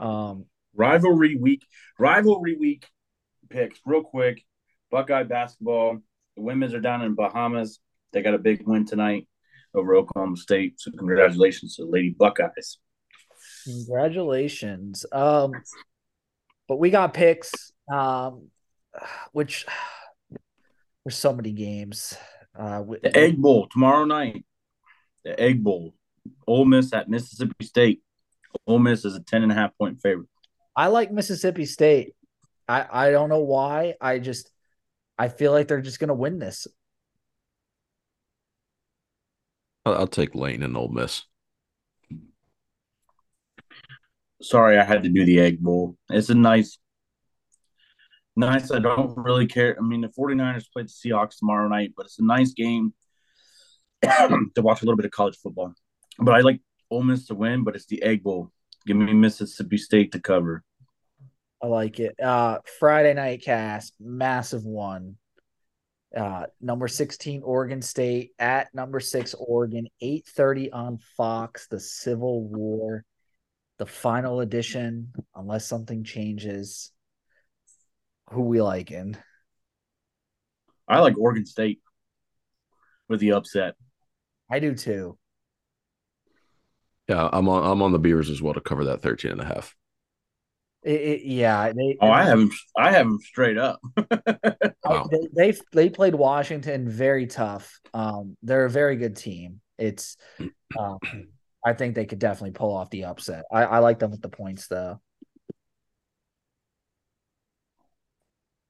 [0.00, 0.46] Um,
[0.76, 1.62] Rivalry week,
[1.98, 2.86] rivalry week
[3.50, 4.44] picks real quick.
[4.90, 5.98] Buckeye basketball.
[6.36, 7.80] The women's are down in Bahamas.
[8.12, 9.26] They got a big win tonight
[9.74, 10.80] over Oklahoma State.
[10.80, 12.78] So congratulations to the Lady Buckeyes.
[13.64, 15.04] Congratulations.
[15.12, 15.52] Um,
[16.68, 18.48] but we got picks, um,
[19.32, 19.66] which
[21.04, 22.16] there's so many games.
[22.58, 24.44] Uh, we- The Egg Bowl tomorrow night.
[25.24, 25.94] The Egg Bowl.
[26.46, 28.02] Ole Miss at Mississippi State.
[28.66, 30.28] Ole Miss is a 10 and a half point favorite.
[30.76, 32.12] I like Mississippi State.
[32.68, 33.94] I I don't know why.
[34.00, 34.50] I just
[35.18, 36.66] I feel like they're just gonna win this.
[39.86, 41.22] I'll, I'll take Lane and Ole Miss.
[44.42, 45.96] Sorry, I had to do the Egg Bowl.
[46.10, 46.78] It's a nice,
[48.36, 48.70] nice.
[48.70, 49.76] I don't really care.
[49.78, 52.92] I mean, the 49ers play the Seahawks tomorrow night, but it's a nice game
[54.02, 55.72] to watch a little bit of college football.
[56.18, 56.60] But I like
[56.90, 58.52] Ole Miss to win, but it's the Egg Bowl.
[58.86, 60.62] Give me Mississippi State to cover.
[61.62, 62.14] I like it.
[62.20, 65.16] Uh Friday night cast, massive one.
[66.16, 73.04] Uh number 16 Oregon State at number 6 Oregon, 8:30 on Fox, the Civil War,
[73.78, 76.92] the final edition, unless something changes.
[78.30, 79.16] Who we liking?
[80.88, 81.80] I like Oregon State
[83.08, 83.74] with the upset.
[84.48, 85.18] I do too.
[87.08, 89.44] Yeah, I'm on I'm on the Beavers as well to cover that 13 and a
[89.44, 89.74] half.
[90.82, 92.50] It, it, yeah, they, Oh, I have them.
[92.76, 93.80] I have him straight up.
[94.84, 95.08] Wow.
[95.10, 97.80] they, they they played Washington very tough.
[97.92, 99.60] Um, they're a very good team.
[99.78, 100.16] It's,
[100.78, 100.98] um,
[101.64, 103.46] I think they could definitely pull off the upset.
[103.50, 105.00] I, I like them with the points though.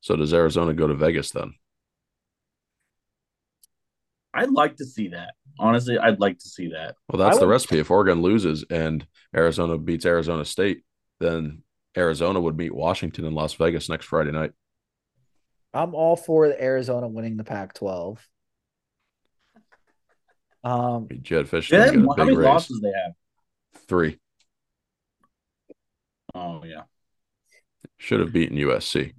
[0.01, 1.53] So does Arizona go to Vegas then?
[4.37, 5.35] I'd like to see that.
[5.59, 6.95] Honestly, I'd like to see that.
[7.11, 7.79] Well, that's I the would- recipe.
[7.79, 10.83] If Oregon loses and Arizona beats Arizona State,
[11.21, 11.63] then
[11.97, 14.53] Arizona would meet Washington in Las Vegas next Friday night.
[15.73, 18.19] I'm all for Arizona winning the Pac-12.
[20.65, 22.45] Um, Jedd Fisch They going have- to get a how many raise.
[22.45, 23.13] losses they have?
[23.89, 24.19] Three.
[26.35, 26.83] Oh yeah.
[27.99, 29.15] Should have beaten USC.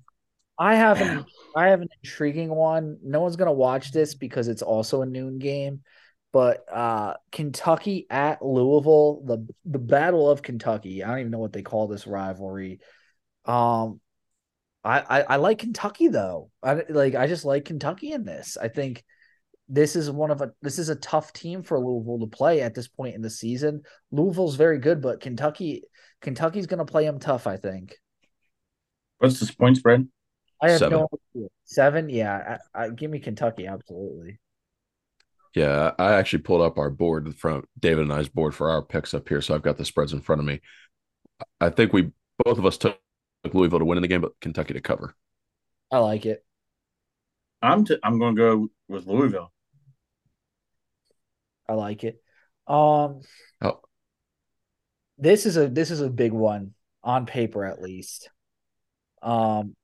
[0.60, 1.26] I have an
[1.58, 3.00] I have an intriguing one.
[3.04, 5.82] No one's gonna watch this because it's also a noon game,
[6.32, 11.04] but uh Kentucky at Louisville, the the Battle of Kentucky.
[11.04, 12.80] I don't even know what they call this rivalry.
[13.46, 14.00] Um,
[14.84, 16.52] I I, I like Kentucky though.
[16.62, 18.56] I like I just like Kentucky in this.
[18.62, 19.04] I think
[19.68, 22.76] this is one of a this is a tough team for Louisville to play at
[22.76, 23.82] this point in the season.
[24.12, 25.86] Louisville's very good, but Kentucky
[26.22, 27.48] Kentucky's gonna play them tough.
[27.48, 27.96] I think.
[29.18, 30.08] What's this point spread?
[30.62, 31.00] I have Seven.
[31.00, 31.48] no idea.
[31.66, 32.58] Seven, yeah.
[32.74, 34.40] I, I, give me Kentucky, absolutely.
[35.56, 39.14] Yeah, I actually pulled up our board from David and I's board for our picks
[39.14, 40.62] up here, so I've got the spreads in front of me.
[41.62, 42.12] I think we
[42.44, 43.00] both of us took
[43.54, 45.16] Louisville to win in the game, but Kentucky to cover.
[45.92, 46.44] I like it.
[47.62, 49.52] I'm t- I'm going to go with Louisville.
[51.68, 52.22] I like it.
[52.68, 53.22] Um,
[53.62, 53.82] Oh,
[55.18, 58.30] this is a this is a big one on paper at least.
[59.22, 59.76] Um,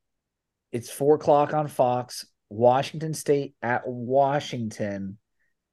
[0.74, 2.26] it's four o'clock on Fox.
[2.50, 5.18] Washington State at Washington.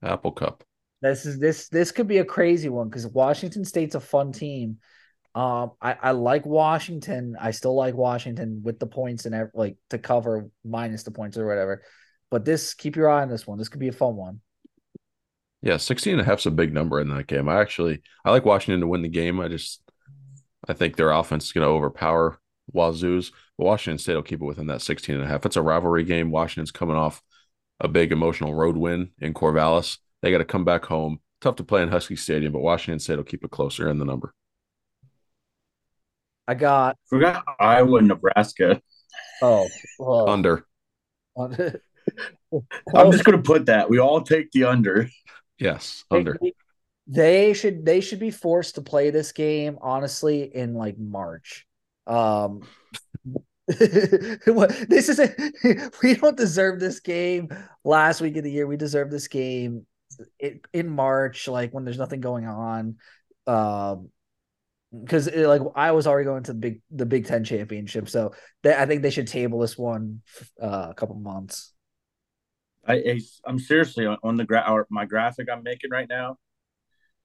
[0.02, 0.62] Apple Cup.
[1.02, 4.78] This is this this could be a crazy one because Washington State's a fun team.
[5.34, 7.36] Um, I, I like Washington.
[7.40, 11.38] I still like Washington with the points and ev- like to cover minus the points
[11.38, 11.82] or whatever.
[12.30, 13.56] But this, keep your eye on this one.
[13.56, 14.40] This could be a fun one.
[15.62, 17.48] Yeah, 16 and a half's a big number in that game.
[17.48, 19.40] I actually I like Washington to win the game.
[19.40, 19.82] I just
[20.68, 22.38] I think their offense is going to overpower
[22.72, 23.32] Wazoo's.
[23.60, 25.44] But Washington State will keep it within that 16 and a half.
[25.44, 26.30] It's a rivalry game.
[26.30, 27.22] Washington's coming off
[27.78, 29.98] a big emotional road win in Corvallis.
[30.22, 31.20] They got to come back home.
[31.42, 34.06] Tough to play in Husky Stadium, but Washington State will keep it closer in the
[34.06, 34.32] number.
[36.48, 38.80] I got Forgot Iowa and Nebraska.
[39.42, 39.68] oh
[39.98, 40.64] well, Under.
[41.36, 43.90] I'm just going to put that.
[43.90, 45.10] We all take the under.
[45.58, 46.38] Yes, under.
[46.40, 46.54] They,
[47.06, 51.66] they should they should be forced to play this game honestly in like March.
[52.06, 53.09] Um what-
[54.88, 55.34] this is a
[56.02, 57.48] we don't deserve this game
[57.84, 58.66] last week of the year.
[58.66, 59.86] We deserve this game
[60.38, 62.96] in, in March, like when there's nothing going on.
[63.46, 64.10] Um
[64.92, 68.74] because like I was already going to the big the Big Ten championship, so they,
[68.74, 70.22] I think they should table this one
[70.60, 71.72] uh, a couple months.
[72.86, 76.38] I, I'm seriously on, the gra- my graphic I'm making right now.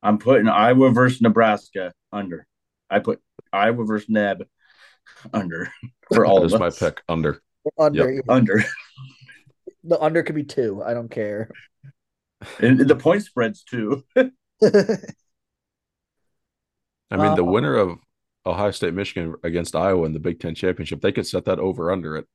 [0.04, 2.46] I'm putting Iowa versus Nebraska under.
[2.90, 3.20] I put
[3.52, 4.46] Iowa versus Neb
[5.34, 5.70] under
[6.14, 6.80] for all That is of my us.
[6.80, 7.02] pick.
[7.10, 7.42] Under.
[7.80, 8.64] Under Under.
[9.84, 10.84] the under could be two.
[10.84, 11.50] I don't care.
[12.60, 14.04] And the point spreads too.
[14.16, 14.30] I
[17.18, 17.98] mean, the Uh, winner of
[18.46, 21.92] Ohio State Michigan against Iowa in the Big Ten championship, they could set that over
[21.92, 22.26] under at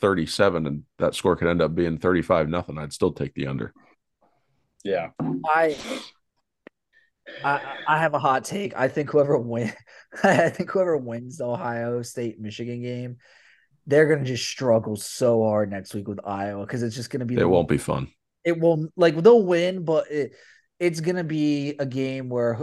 [0.00, 2.78] 37, and that score could end up being 35 nothing.
[2.78, 3.72] I'd still take the under.
[4.84, 5.10] Yeah.
[5.46, 5.76] I,
[7.44, 8.76] I I have a hot take.
[8.76, 9.72] I think whoever win,
[10.22, 13.16] I think whoever wins the Ohio State Michigan game,
[13.86, 17.34] they're gonna just struggle so hard next week with Iowa because it's just gonna be.
[17.34, 18.08] It the- won't be fun.
[18.44, 20.32] It will like they'll win, but it,
[20.80, 22.60] it's gonna be a game where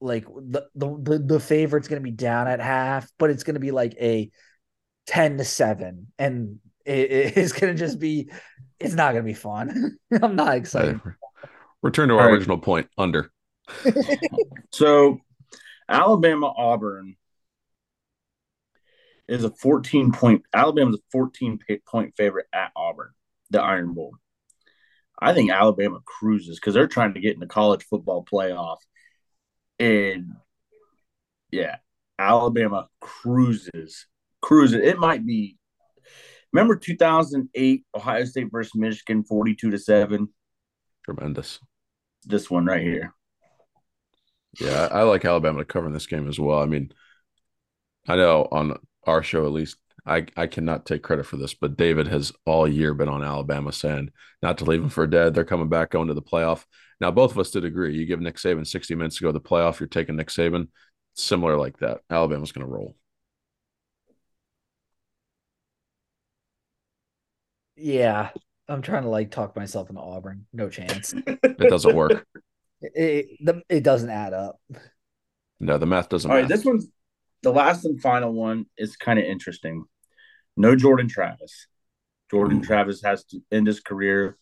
[0.00, 3.70] like the the the, the favorite's gonna be down at half, but it's gonna be
[3.70, 4.30] like a
[5.06, 8.30] ten to seven, and it, it's gonna just be.
[8.80, 9.98] It's not gonna be fun.
[10.22, 11.00] I'm not excited.
[11.82, 12.32] Return to our All right.
[12.34, 12.88] original point.
[12.96, 13.30] Under.
[14.72, 15.20] So,
[15.88, 17.16] Alabama Auburn
[19.28, 20.42] is a 14 point.
[20.54, 23.10] Alabama's a 14 point favorite at Auburn,
[23.50, 24.14] the Iron Bowl.
[25.20, 28.78] I think Alabama cruises because they're trying to get in the college football playoff,
[29.78, 30.32] and
[31.50, 31.76] yeah,
[32.18, 34.06] Alabama cruises,
[34.40, 34.80] cruises.
[34.82, 35.56] It might be.
[36.52, 40.28] Remember 2008 Ohio State versus Michigan, 42 to seven.
[41.04, 41.60] Tremendous.
[42.24, 43.14] This one right here.
[44.58, 46.60] Yeah, I I like Alabama to cover in this game as well.
[46.60, 46.92] I mean,
[48.08, 51.76] I know on our show at least, I I cannot take credit for this, but
[51.76, 54.10] David has all year been on Alabama saying
[54.42, 55.34] not to leave them for dead.
[55.34, 56.64] They're coming back, going to the playoff.
[57.00, 57.96] Now, both of us did agree.
[57.96, 60.68] You give Nick Saban 60 minutes to go to the playoff, you're taking Nick Saban.
[61.14, 62.00] Similar like that.
[62.10, 62.96] Alabama's going to roll.
[67.76, 68.30] Yeah,
[68.68, 70.46] I'm trying to like talk myself into Auburn.
[70.52, 71.14] No chance.
[71.60, 72.26] It doesn't work.
[72.80, 74.60] It, it, the- it doesn't add up.
[75.58, 76.50] No, the math doesn't All right, math.
[76.50, 76.86] this one's
[77.42, 79.84] the last and final one is kind of interesting.
[80.56, 81.66] No Jordan Travis.
[82.30, 82.62] Jordan Ooh.
[82.64, 84.38] Travis has to end his career.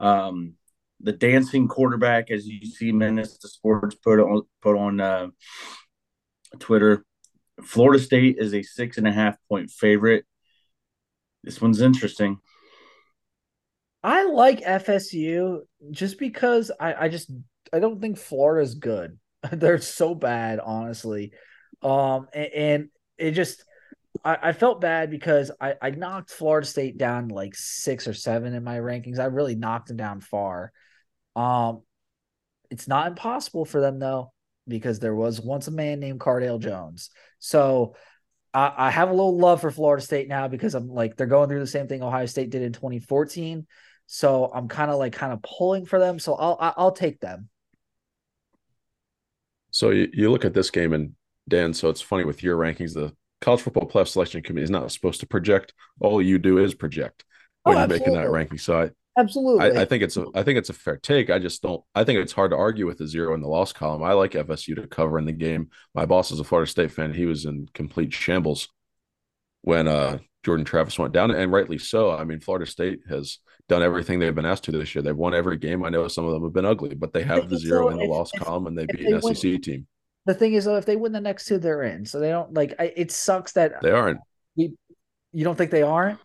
[0.00, 0.54] Um,
[1.00, 5.26] the dancing quarterback, as you see, Menace the Sports put on put on uh,
[6.58, 7.04] Twitter.
[7.62, 10.24] Florida State is a six and a half point favorite.
[11.42, 12.38] This one's interesting.
[14.04, 17.30] I like FSU just because I, I just
[17.72, 19.18] I don't think Florida's good.
[19.50, 21.32] They're so bad, honestly.
[21.82, 23.64] Um and, and it just
[24.22, 28.52] I, I felt bad because I, I knocked Florida State down like six or seven
[28.54, 29.18] in my rankings.
[29.18, 30.70] I really knocked them down far.
[31.34, 31.80] Um
[32.70, 34.32] it's not impossible for them though,
[34.68, 37.08] because there was once a man named Cardale Jones.
[37.38, 37.96] So
[38.52, 41.48] I, I have a little love for Florida State now because I'm like they're going
[41.48, 43.66] through the same thing Ohio State did in 2014.
[44.06, 46.18] So I'm kind of like kind of pulling for them.
[46.18, 47.48] So I'll I'll take them.
[49.70, 51.12] So you, you look at this game and
[51.48, 54.90] Dan, so it's funny with your rankings, the college football playoff selection committee is not
[54.92, 55.74] supposed to project.
[56.00, 57.24] All you do is project
[57.64, 58.58] when Oh, you're making that ranking.
[58.58, 59.78] So I, Absolutely.
[59.78, 61.30] I, I think it's a I think it's a fair take.
[61.30, 63.72] I just don't I think it's hard to argue with the zero in the loss
[63.72, 64.02] column.
[64.02, 65.70] I like FSU to cover in the game.
[65.94, 67.14] My boss is a Florida State fan.
[67.14, 68.68] He was in complete shambles
[69.62, 72.10] when uh Jordan Travis went down, and rightly so.
[72.12, 73.38] I mean, Florida State has
[73.68, 75.02] done everything they've been asked to this year.
[75.02, 75.84] They've won every game.
[75.84, 77.96] I know some of them have been ugly, but they have the So zero in
[77.96, 79.86] the if- loss if- column, and they beat an win- SEC team.
[80.26, 82.04] the thing is though, if they win the next two, they're in.
[82.06, 84.20] So they don't like I, it sucks that They aren't.
[84.56, 84.74] We,
[85.32, 86.18] you don't think they aren't.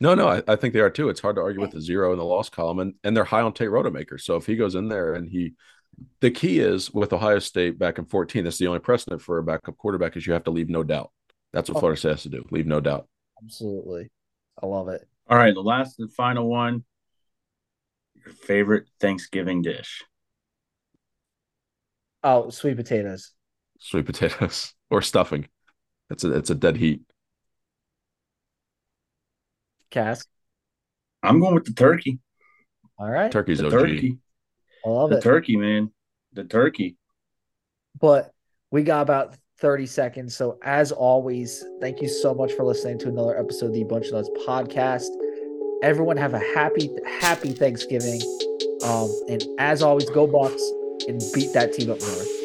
[0.00, 1.08] No, no, I, I think they are too.
[1.08, 3.40] It's hard to argue with the zero in the loss column, and, and they're high
[3.40, 4.20] on Tate Rodemaker.
[4.20, 5.54] So if he goes in there and he,
[6.20, 9.42] the key is with Ohio State back in 14, that's the only precedent for a
[9.42, 11.10] backup quarterback is you have to leave no doubt.
[11.54, 11.80] That's what Oh.
[11.80, 12.44] Florida State has to do.
[12.50, 13.08] Leave no doubt.
[13.42, 14.10] Absolutely.
[14.62, 15.06] I love it.
[15.28, 16.84] All right, the last and final one.
[18.14, 20.04] Your favorite Thanksgiving dish.
[22.22, 23.32] Oh, sweet potatoes.
[23.80, 25.48] Sweet potatoes or stuffing.
[26.10, 27.02] It's a it's a dead heat.
[29.90, 30.26] Cass.
[31.22, 32.20] I'm going with the turkey.
[32.98, 33.30] All right.
[33.32, 33.70] Turkey's The OG.
[33.70, 34.18] turkey.
[34.84, 35.22] I love The it.
[35.22, 35.92] turkey, man.
[36.32, 36.96] The turkey.
[37.98, 38.32] but
[38.70, 40.36] we got about 30 seconds.
[40.36, 44.06] So, as always, thank you so much for listening to another episode of the Bunch
[44.06, 45.08] of Nuts podcast.
[45.82, 48.20] Everyone have a happy, happy Thanksgiving.
[48.84, 50.62] Um, and as always, go Bucks
[51.08, 52.35] and beat that team up north.